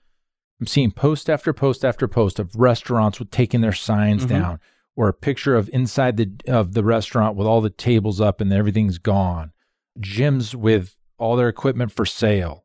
I'm 0.61 0.67
seeing 0.67 0.91
post 0.91 1.27
after 1.29 1.51
post 1.53 1.83
after 1.83 2.07
post 2.07 2.39
of 2.39 2.55
restaurants 2.55 3.17
with 3.19 3.31
taking 3.31 3.61
their 3.61 3.73
signs 3.73 4.25
Mhm. 4.25 4.29
down, 4.29 4.59
or 4.95 5.07
a 5.07 5.13
picture 5.13 5.55
of 5.55 5.69
inside 5.73 6.17
the 6.17 6.29
of 6.47 6.73
the 6.73 6.83
restaurant 6.83 7.35
with 7.35 7.47
all 7.47 7.61
the 7.61 7.71
tables 7.71 8.21
up 8.21 8.39
and 8.39 8.53
everything's 8.53 8.99
gone. 8.99 9.51
Gyms 9.99 10.53
with 10.53 10.95
all 11.17 11.35
their 11.35 11.49
equipment 11.49 11.91
for 11.91 12.05
sale. 12.05 12.63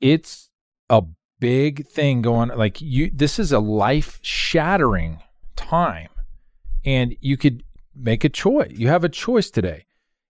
It's 0.00 0.50
a 0.90 1.04
big 1.38 1.86
thing 1.86 2.22
going. 2.22 2.48
Like 2.48 2.80
you, 2.80 3.10
this 3.14 3.38
is 3.38 3.52
a 3.52 3.60
life 3.60 4.18
shattering 4.22 5.22
time, 5.54 6.10
and 6.84 7.14
you 7.20 7.36
could 7.36 7.62
make 7.94 8.24
a 8.24 8.28
choice. 8.28 8.72
You 8.72 8.88
have 8.88 9.04
a 9.04 9.08
choice 9.08 9.48
today. 9.48 9.86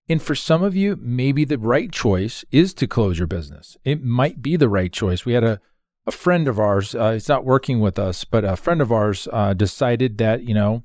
And 0.09 0.23
for 0.23 0.35
some 0.37 0.63
of 0.63 0.77
you, 0.77 0.97
maybe 1.01 1.45
the 1.45 1.59
right 1.59 1.91
choice 1.91 2.45
is 2.53 2.75
to 2.75 2.87
close 2.87 3.19
your 3.19 3.27
business. 3.27 3.77
It 3.85 4.05
might 4.05 4.41
be 4.41 4.55
the 4.57 4.69
right 4.69 4.93
choice. 4.93 5.25
We 5.25 5.33
had 5.33 5.43
a 5.43 5.61
a 6.07 6.13
friend 6.13 6.47
of 6.49 6.59
ours, 6.61 6.95
uh, 6.95 7.13
he's 7.13 7.29
not 7.29 7.45
working 7.45 7.81
with 7.81 7.99
us, 7.99 8.25
but 8.25 8.45
a 8.45 8.57
friend 8.57 8.81
of 8.81 8.93
ours 8.93 9.27
uh, 9.33 9.55
decided 9.55 10.19
that, 10.19 10.45
you 10.45 10.55
know, 10.55 10.85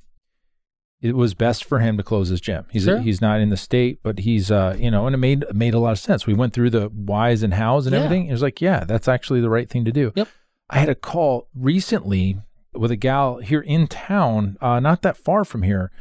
it 1.01 1.15
was 1.15 1.33
best 1.33 1.63
for 1.63 1.79
him 1.79 1.97
to 1.97 2.03
close 2.03 2.29
his 2.29 2.39
gym. 2.41 2.65
He's 2.71 2.83
Sure. 2.83 2.99
he's 2.99 3.21
not 3.21 3.39
in 3.41 3.49
the 3.49 3.57
state, 3.57 3.99
but 4.03 4.19
he's 4.19 4.51
uh, 4.51 4.75
you 4.79 4.91
know, 4.91 5.07
and 5.07 5.15
it 5.15 5.17
made 5.17 5.43
made 5.53 5.73
a 5.73 5.79
lot 5.79 5.93
of 5.93 5.99
sense. 5.99 6.27
We 6.27 6.35
went 6.35 6.53
through 6.53 6.69
the 6.69 6.87
whys 6.89 7.41
and 7.41 7.55
hows 7.55 7.87
and 7.87 7.93
Yeah. 7.95 8.03
everything. 8.03 8.27
It 8.27 8.31
was 8.31 8.43
like, 8.43 8.61
yeah, 8.61 8.83
that's 8.83 9.07
actually 9.07 9.41
the 9.41 9.49
right 9.49 9.67
thing 9.69 9.83
to 9.85 9.91
do. 9.91 10.11
Yep. 10.15 10.27
I 10.69 10.77
had 10.79 10.89
a 10.89 10.95
call 10.95 11.47
recently 11.55 12.39
with 12.73 12.91
a 12.91 12.95
gal 12.95 13.37
here 13.39 13.61
in 13.61 13.87
town, 13.87 14.57
uh, 14.61 14.79
not 14.79 15.01
that 15.01 15.17
far 15.17 15.43
from 15.43 15.63
here, 15.63 15.91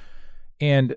and 0.60 0.94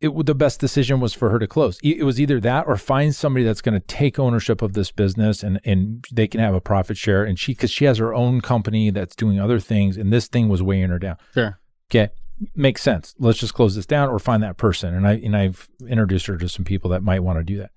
it 0.00 0.26
the 0.26 0.34
best 0.34 0.60
decision 0.60 1.00
was 1.00 1.14
for 1.14 1.30
her 1.30 1.38
to 1.38 1.46
close. 1.46 1.78
It 1.82 2.04
was 2.04 2.20
either 2.20 2.38
that 2.40 2.66
or 2.66 2.76
find 2.76 3.14
somebody 3.14 3.44
that's 3.44 3.62
going 3.62 3.80
to 3.80 3.86
take 3.86 4.18
ownership 4.18 4.60
of 4.60 4.74
this 4.74 4.90
business 4.90 5.42
and 5.42 5.58
and 5.64 6.04
they 6.12 6.26
can 6.26 6.40
have 6.40 6.54
a 6.54 6.60
profit 6.60 6.96
share. 6.96 7.24
And 7.24 7.38
she 7.38 7.52
because 7.52 7.70
she 7.70 7.86
has 7.86 7.98
her 7.98 8.14
own 8.14 8.40
company 8.40 8.90
that's 8.90 9.16
doing 9.16 9.40
other 9.40 9.58
things, 9.58 9.96
and 9.96 10.12
this 10.12 10.28
thing 10.28 10.48
was 10.48 10.62
weighing 10.62 10.90
her 10.90 10.98
down. 10.98 11.16
Sure. 11.32 11.58
Okay, 11.90 12.10
makes 12.54 12.82
sense. 12.82 13.14
Let's 13.18 13.38
just 13.38 13.54
close 13.54 13.74
this 13.74 13.86
down 13.86 14.08
or 14.08 14.18
find 14.18 14.42
that 14.42 14.58
person. 14.58 14.94
And 14.94 15.06
I 15.06 15.14
and 15.14 15.36
I've 15.36 15.68
introduced 15.88 16.26
her 16.26 16.36
to 16.36 16.48
some 16.48 16.64
people 16.64 16.90
that 16.90 17.02
might 17.02 17.22
want 17.22 17.38
to 17.38 17.44
do 17.44 17.58
that. 17.58 17.70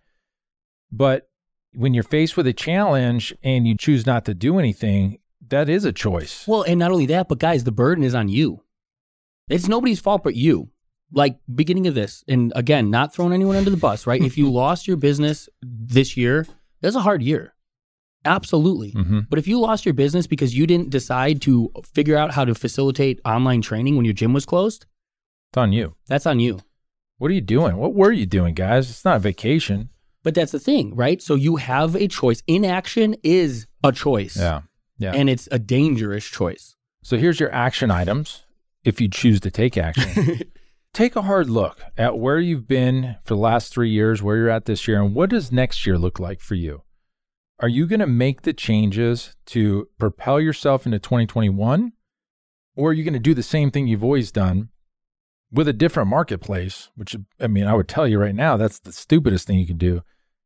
But 0.91 1.29
when 1.73 1.93
you're 1.93 2.03
faced 2.03 2.35
with 2.35 2.47
a 2.47 2.53
challenge 2.53 3.33
and 3.43 3.67
you 3.67 3.77
choose 3.77 4.05
not 4.05 4.25
to 4.25 4.33
do 4.33 4.59
anything, 4.59 5.19
that 5.47 5.69
is 5.69 5.85
a 5.85 5.93
choice. 5.93 6.45
Well, 6.47 6.63
and 6.63 6.79
not 6.79 6.91
only 6.91 7.05
that, 7.07 7.29
but 7.29 7.39
guys, 7.39 7.63
the 7.63 7.71
burden 7.71 8.03
is 8.03 8.15
on 8.15 8.27
you. 8.27 8.63
It's 9.47 9.67
nobody's 9.67 9.99
fault 9.99 10.23
but 10.23 10.35
you. 10.35 10.69
Like 11.11 11.39
beginning 11.53 11.87
of 11.87 11.95
this, 11.95 12.23
and 12.27 12.53
again, 12.55 12.91
not 12.91 13.13
throwing 13.13 13.33
anyone 13.33 13.55
under 13.55 13.71
the 13.71 13.77
bus, 13.77 14.05
right? 14.05 14.21
if 14.21 14.37
you 14.37 14.51
lost 14.63 14.87
your 14.87 14.97
business 14.97 15.49
this 15.61 16.15
year, 16.15 16.45
that's 16.81 16.95
a 16.95 17.01
hard 17.01 17.23
year. 17.23 17.53
Absolutely. 18.25 18.91
Mhm. 18.91 19.27
But 19.29 19.39
if 19.39 19.47
you 19.47 19.59
lost 19.59 19.85
your 19.85 19.93
business 19.93 20.27
because 20.27 20.55
you 20.55 20.67
didn't 20.67 20.89
decide 20.89 21.41
to 21.43 21.71
figure 21.93 22.17
out 22.17 22.31
how 22.33 22.45
to 22.45 22.53
facilitate 22.53 23.19
online 23.25 23.61
training 23.61 23.95
when 23.95 24.05
your 24.05 24.13
gym 24.13 24.33
was 24.33 24.45
closed, 24.45 24.85
It's 25.51 25.57
on 25.57 25.71
you. 25.73 25.95
that's 26.07 26.25
on 26.27 26.39
you. 26.39 26.59
What 27.17 27.31
are 27.31 27.33
you 27.33 27.41
doing? 27.41 27.77
What 27.77 27.95
were 27.95 28.11
you 28.11 28.25
doing, 28.25 28.53
guys? 28.53 28.89
It's 28.89 29.03
not 29.05 29.15
a 29.17 29.19
vacation. 29.19 29.89
But 30.23 30.35
that's 30.35 30.51
the 30.51 30.59
thing, 30.59 30.95
right? 30.95 31.21
So 31.21 31.35
you 31.35 31.55
have 31.55 31.95
a 31.95 32.07
choice. 32.07 32.43
Inaction 32.45 33.15
is 33.23 33.67
a 33.83 33.91
choice. 33.91 34.35
Yeah. 34.37 34.61
Yeah. 34.97 35.13
And 35.13 35.29
it's 35.29 35.47
a 35.51 35.57
dangerous 35.59 36.25
choice. 36.25 36.75
So 37.03 37.17
here's 37.17 37.39
your 37.39 37.51
action 37.53 37.89
items 37.89 38.43
if 38.83 38.99
you 38.99 39.07
choose 39.09 39.39
to 39.41 39.49
take 39.51 39.77
action. 39.77 40.41
take 40.93 41.15
a 41.15 41.23
hard 41.23 41.49
look 41.49 41.81
at 41.97 42.17
where 42.17 42.39
you've 42.39 42.67
been 42.67 43.17
for 43.23 43.35
the 43.35 43.39
last 43.39 43.73
three 43.73 43.89
years, 43.89 44.21
where 44.21 44.37
you're 44.37 44.49
at 44.49 44.65
this 44.65 44.87
year, 44.87 45.01
and 45.01 45.13
what 45.13 45.29
does 45.29 45.51
next 45.51 45.85
year 45.85 45.97
look 45.97 46.19
like 46.19 46.41
for 46.41 46.55
you? 46.55 46.83
Are 47.59 47.67
you 47.67 47.87
going 47.87 47.99
to 47.99 48.07
make 48.07 48.43
the 48.43 48.53
changes 48.53 49.35
to 49.47 49.89
propel 49.97 50.39
yourself 50.39 50.85
into 50.85 50.99
2021? 50.99 51.91
Or 52.75 52.91
are 52.91 52.93
you 52.93 53.03
going 53.03 53.13
to 53.13 53.19
do 53.19 53.33
the 53.33 53.43
same 53.43 53.71
thing 53.71 53.87
you've 53.87 54.03
always 54.03 54.31
done 54.31 54.69
with 55.51 55.67
a 55.67 55.73
different 55.73 56.09
marketplace? 56.09 56.89
Which, 56.95 57.17
I 57.39 57.47
mean, 57.47 57.65
I 57.65 57.73
would 57.73 57.89
tell 57.89 58.07
you 58.07 58.17
right 58.17 58.35
now, 58.35 58.55
that's 58.55 58.79
the 58.79 58.93
stupidest 58.93 59.45
thing 59.45 59.59
you 59.59 59.67
can 59.67 59.77
do. 59.77 60.03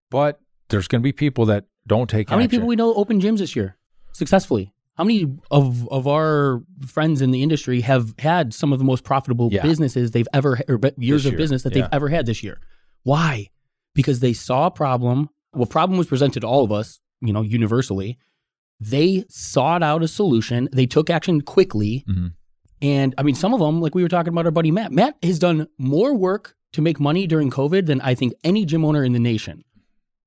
But 0.10 0.40
there's 0.70 0.88
going 0.88 1.02
to 1.02 1.04
be 1.04 1.12
people 1.12 1.46
that 1.46 1.66
don't 1.86 2.10
take 2.10 2.30
How 2.30 2.38
many 2.38 2.48
people 2.48 2.68
we 2.68 2.76
know 2.76 2.94
open 2.96 3.22
gyms 3.22 3.38
this 3.38 3.56
year 3.56 3.78
successfully? 4.14 4.74
How 4.96 5.04
many 5.04 5.26
of 5.50 5.88
of 5.90 6.08
our 6.08 6.62
friends 6.86 7.22
in 7.22 7.32
the 7.32 7.42
industry 7.42 7.82
have 7.82 8.14
had 8.20 8.54
some 8.54 8.72
of 8.72 8.80
the 8.80 8.86
most 8.86 9.04
profitable 9.04 9.50
Yeah. 9.52 9.64
businesses 9.64 10.12
they've 10.12 10.28
ever 10.34 10.60
or 10.68 10.80
years 10.98 11.24
This 11.24 11.32
of 11.32 11.38
business 11.38 11.64
that 11.64 11.76
yeah. 11.76 11.84
they've 11.84 11.90
ever 11.94 12.10
had 12.10 12.26
this 12.26 12.44
year? 12.44 12.60
Why? 13.04 13.50
Because 13.96 14.20
they 14.20 14.34
saw 14.34 14.68
a 14.68 14.72
problem. 14.72 15.30
Well, 15.54 15.66
problem 15.66 15.98
was 15.98 16.08
presented 16.08 16.42
to 16.42 16.48
all 16.48 16.64
of 16.64 16.72
us, 16.72 17.00
you 17.22 17.34
know, 17.34 17.42
universally. 17.42 18.18
They 18.80 19.24
sought 19.30 19.82
out 19.84 20.04
a 20.04 20.08
solution. 20.08 20.70
They 20.72 20.86
took 20.86 21.10
action 21.10 21.42
quickly. 21.42 22.04
Mhm. 22.08 22.34
And 22.82 23.16
I 23.18 23.24
mean, 23.24 23.36
some 23.36 23.54
of 23.54 23.60
them, 23.60 23.82
like 23.82 23.96
we 23.96 24.04
were 24.04 24.10
talking 24.10 24.34
about 24.34 24.46
our 24.46 24.52
buddy 24.52 24.72
Matt, 24.72 24.92
Matt 24.92 25.16
has 25.24 25.40
done 25.40 25.68
more 25.78 26.16
work 26.16 26.56
to 26.74 26.82
make 26.82 27.00
money 27.00 27.28
during 27.28 27.50
COVID 27.50 27.86
than 27.86 28.02
I 28.02 28.14
think 28.14 28.34
any 28.44 28.66
gym 28.66 28.84
owner 28.84 29.04
in 29.04 29.14
the 29.14 29.20
nation. 29.20 29.64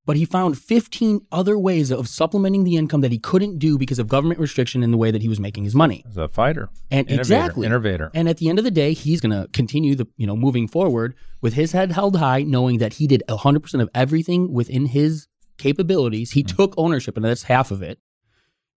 But 0.07 0.15
he 0.15 0.23
found 0.23 0.57
15 0.57 1.27
other 1.33 1.59
ways 1.59 1.91
of 1.91 2.07
supplementing 2.07 2.63
the 2.63 2.77
income 2.77 3.01
that 3.01 3.11
he 3.11 3.19
couldn't 3.19 3.59
do 3.59 3.77
because 3.77 3.99
of 3.99 4.07
government 4.07 4.39
restriction 4.39 4.81
in 4.81 4.91
the 4.91 4.97
way 4.97 5.11
that 5.11 5.21
he 5.21 5.27
was 5.27 5.37
making 5.37 5.65
his 5.65 5.75
money. 5.75 6.05
As 6.07 6.15
a 6.15 6.29
fighter, 6.29 6.69
And 6.89 7.05
innovator, 7.07 7.19
exactly. 7.19 7.65
innovator. 7.67 8.11
And 8.13 8.29
at 8.29 8.37
the 8.37 8.47
end 8.47 8.57
of 8.57 8.63
the 8.63 8.71
day, 8.71 8.93
he's 8.93 9.19
going 9.19 9.33
to 9.39 9.49
continue 9.51 9.95
the, 9.95 10.07
you 10.15 10.25
know, 10.25 10.37
moving 10.37 10.65
forward 10.65 11.13
with 11.41 11.55
his 11.55 11.73
head 11.73 11.91
held 11.91 12.15
high, 12.15 12.43
knowing 12.43 12.77
that 12.77 12.93
he 12.93 13.05
did 13.05 13.21
100% 13.27 13.81
of 13.81 13.89
everything 13.93 14.53
within 14.53 14.85
his 14.85 15.27
capabilities. 15.57 16.31
He 16.31 16.41
mm-hmm. 16.41 16.55
took 16.55 16.73
ownership, 16.77 17.17
and 17.17 17.25
that's 17.25 17.43
half 17.43 17.69
of 17.69 17.81
it, 17.83 17.99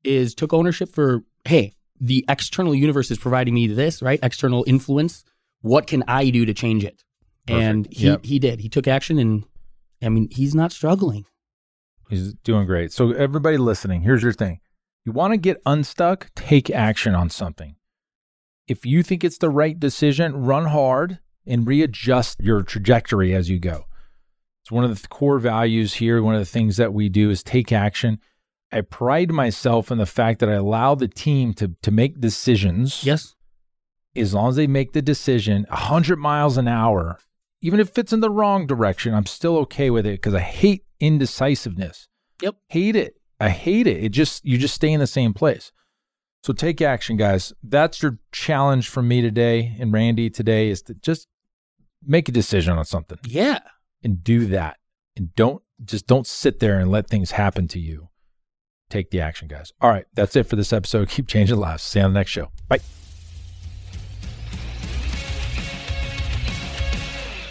is 0.03 0.35
took 0.35 0.53
ownership 0.53 0.89
for, 0.89 1.23
hey, 1.45 1.75
the 2.01 2.25
external 2.29 2.75
universe 2.75 3.09
is 3.09 3.19
providing 3.19 3.55
me 3.55 3.69
this, 3.69 4.03
right? 4.03 4.19
External 4.21 4.65
influence. 4.67 5.25
What 5.61 5.87
can 5.87 6.03
I 6.09 6.31
do 6.31 6.45
to 6.45 6.55
change 6.55 6.83
it? 6.83 7.05
And 7.47 7.87
he, 7.89 8.07
Yep. 8.07 8.25
he 8.25 8.39
did. 8.41 8.61
He 8.61 8.69
took 8.69 8.89
action, 8.89 9.21
and 9.21 9.45
I 10.03 10.09
mean, 10.09 10.29
he's 10.31 10.55
not 10.55 10.73
struggling. 10.73 11.27
He's 12.09 12.35
doing 12.35 12.67
great. 12.67 12.93
So 12.93 13.13
everybody 13.13 13.57
listening, 13.57 14.03
here's 14.03 14.23
your 14.23 14.33
thing. 14.33 14.61
You 15.05 15.13
want 15.13 15.33
to 15.33 15.37
get 15.39 15.63
unstuck, 15.65 16.31
take 16.35 16.71
action 16.71 17.15
on 17.15 17.31
something. 17.31 17.77
If 18.67 18.85
you 18.85 19.03
think 19.03 19.25
it's 19.25 19.39
the 19.39 19.51
right 19.51 19.79
decision, 19.79 20.37
run 20.45 20.67
hard 20.67 21.19
and 21.47 21.67
readjust 21.67 22.41
your 22.41 22.63
trajectory 22.63 23.35
as 23.35 23.49
you 23.49 23.59
go. 23.59 23.85
It's 24.63 24.71
one 24.71 24.85
of 24.85 25.01
the 25.01 25.09
core 25.09 25.39
values 25.39 25.95
here. 25.95 26.23
One 26.23 26.35
of 26.35 26.41
the 26.41 26.45
things 26.47 26.77
that 26.77 26.93
we 26.93 27.09
do 27.09 27.31
is 27.31 27.43
take 27.43 27.73
action. 27.73 28.19
I 28.73 28.83
pride 28.83 29.33
myself 29.33 29.91
in 29.91 29.99
the 29.99 30.07
fact 30.07 30.39
that 30.41 30.49
I 30.49 30.55
allow 30.55 30.95
the 30.95 31.09
team 31.09 31.55
to 31.55 31.75
to 31.83 31.91
make 31.91 32.21
decisions 32.21 33.03
Yes. 33.05 33.35
as 34.15 34.35
long 34.35 34.51
as 34.51 34.57
they 34.57 34.67
make 34.69 34.93
the 34.93 35.03
decision 35.03 35.67
100 35.71 36.19
miles 36.19 36.57
an 36.57 36.69
hour, 36.69 37.19
even 37.63 37.81
if 37.81 37.97
it's 37.99 38.13
in 38.13 38.21
the 38.21 38.31
wrong 38.31 38.67
direction, 38.67 39.15
I'm 39.15 39.27
still 39.27 39.57
okay 39.59 39.91
with 39.91 40.07
it 40.07 40.13
because 40.13 40.35
I 40.35 40.41
hate 40.41 40.85
indecisiveness. 40.99 42.09
Yep. 42.43 42.57
Hate 42.69 42.97
it. 42.97 43.15
I 43.39 43.51
hate 43.51 43.87
it. 43.87 44.03
It 44.05 44.11
just, 44.11 44.45
you 44.45 44.59
just 44.59 44.75
stay 44.75 44.93
in 44.93 45.01
the 45.01 45.07
same 45.07 45.33
place. 45.35 45.73
So 46.43 46.53
take 46.55 46.81
action, 46.81 47.17
guys. 47.17 47.53
That's 47.63 48.03
your 48.03 48.19
challenge 48.33 48.89
from 48.89 49.09
me 49.09 49.21
today 49.21 49.77
and 49.79 49.93
Randy 49.93 50.31
today 50.31 50.71
is 50.71 50.81
to 50.83 50.95
just 50.95 51.29
make 52.07 52.29
a 52.29 52.33
decision 52.33 52.79
on 52.79 52.85
something 52.87 53.19
Yeah. 53.27 53.61
and 54.03 54.25
do 54.25 54.47
that. 54.47 54.79
And 55.17 55.35
don't 55.35 55.63
just 55.85 56.07
don't 56.07 56.27
sit 56.27 56.61
there 56.61 56.79
and 56.79 56.91
let 56.91 57.09
things 57.09 57.33
happen 57.33 57.67
to 57.69 57.79
you. 57.79 58.09
Take 58.89 59.11
the 59.11 59.21
action, 59.21 59.49
guys. 59.49 59.73
All 59.81 59.91
right, 59.91 60.05
that's 60.15 60.35
it 60.37 60.45
for 60.45 60.57
this 60.57 60.73
episode. 60.73 61.09
Keep 61.11 61.29
changing 61.29 61.57
lives. 61.59 61.83
See 61.83 61.99
you 61.99 62.05
on 62.07 62.13
the 62.15 62.19
next 62.21 62.31
show. 62.31 62.51
Bye. 62.69 62.81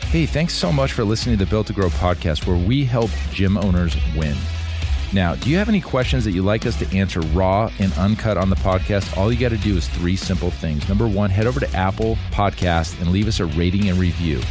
Hey, 0.10 0.26
thanks 0.26 0.56
so 0.56 0.72
much 0.72 0.94
for 0.94 1.04
listening 1.04 1.38
to 1.38 1.46
the 1.46 1.50
Built 1.52 1.68
to 1.68 1.74
Grow 1.74 1.90
podcast, 1.90 2.48
where 2.48 2.58
we 2.58 2.84
help 2.84 3.12
gym 3.32 3.60
owners 3.60 3.96
win. 4.18 4.36
Now, 5.14 5.36
do 5.36 5.52
you 5.52 5.58
have 5.58 5.70
any 5.70 5.82
questions 5.82 6.26
that 6.26 6.32
you'd 6.32 6.46
like 6.46 6.66
us 6.66 6.80
to 6.80 6.98
answer 6.98 7.20
raw 7.22 7.70
and 7.78 7.94
uncut 7.94 8.36
on 8.36 8.50
the 8.50 8.56
podcast? 8.56 9.16
All 9.16 9.32
you 9.32 9.40
got 9.40 9.50
to 9.50 9.58
do 9.58 9.78
is 9.78 9.88
three 9.88 10.16
simple 10.16 10.50
things. 10.50 10.90
Number 10.90 11.08
one, 11.08 11.30
head 11.30 11.46
over 11.46 11.60
to 11.60 11.72
Apple 11.76 12.18
Podcast 12.32 13.00
and 13.00 13.12
leave 13.12 13.28
us 13.28 13.40
a 13.40 13.46
rating 13.46 13.88
and 13.90 14.00
review. 14.00 14.42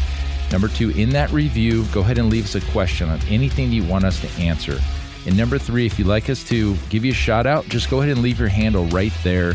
Number 0.52 0.68
two, 0.68 0.90
in 0.90 1.10
that 1.10 1.32
review, 1.32 1.84
go 1.86 2.02
ahead 2.02 2.18
and 2.18 2.30
leave 2.30 2.44
us 2.44 2.54
a 2.54 2.60
question 2.70 3.08
on 3.08 3.18
anything 3.26 3.72
you 3.72 3.82
want 3.82 4.04
us 4.04 4.20
to 4.20 4.28
answer. 4.40 4.78
And 5.26 5.36
number 5.36 5.58
three, 5.58 5.86
if 5.86 5.98
you'd 5.98 6.06
like 6.06 6.30
us 6.30 6.44
to 6.50 6.76
give 6.88 7.04
you 7.04 7.10
a 7.10 7.16
shout 7.16 7.46
out, 7.48 7.64
just 7.64 7.90
go 7.90 7.98
ahead 7.98 8.12
and 8.12 8.22
leave 8.22 8.38
your 8.38 8.46
handle 8.46 8.86
right 8.86 9.12
there 9.24 9.54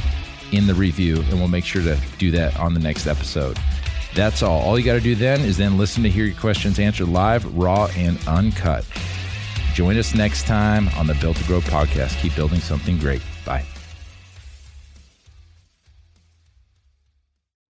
in 0.51 0.67
the 0.67 0.75
review, 0.75 1.21
and 1.29 1.35
we'll 1.35 1.47
make 1.47 1.63
sure 1.63 1.81
to 1.81 1.97
do 2.17 2.29
that 2.31 2.59
on 2.59 2.73
the 2.73 2.81
next 2.81 3.07
episode. 3.07 3.57
That's 4.13 4.43
all. 4.43 4.61
All 4.61 4.77
you 4.77 4.85
got 4.85 4.93
to 4.93 5.01
do 5.01 5.15
then 5.15 5.41
is 5.41 5.57
then 5.57 5.77
listen 5.77 6.03
to 6.03 6.09
hear 6.09 6.25
your 6.25 6.39
questions 6.39 6.79
answered 6.79 7.07
live, 7.09 7.45
raw, 7.57 7.87
and 7.95 8.17
uncut. 8.27 8.85
Join 9.73 9.97
us 9.97 10.13
next 10.13 10.45
time 10.45 10.87
on 10.89 11.07
the 11.07 11.15
Built 11.15 11.37
to 11.37 11.43
Grow 11.45 11.61
podcast. 11.61 12.21
Keep 12.21 12.35
building 12.35 12.59
something 12.59 12.97
great. 12.99 13.21
Bye. 13.43 13.65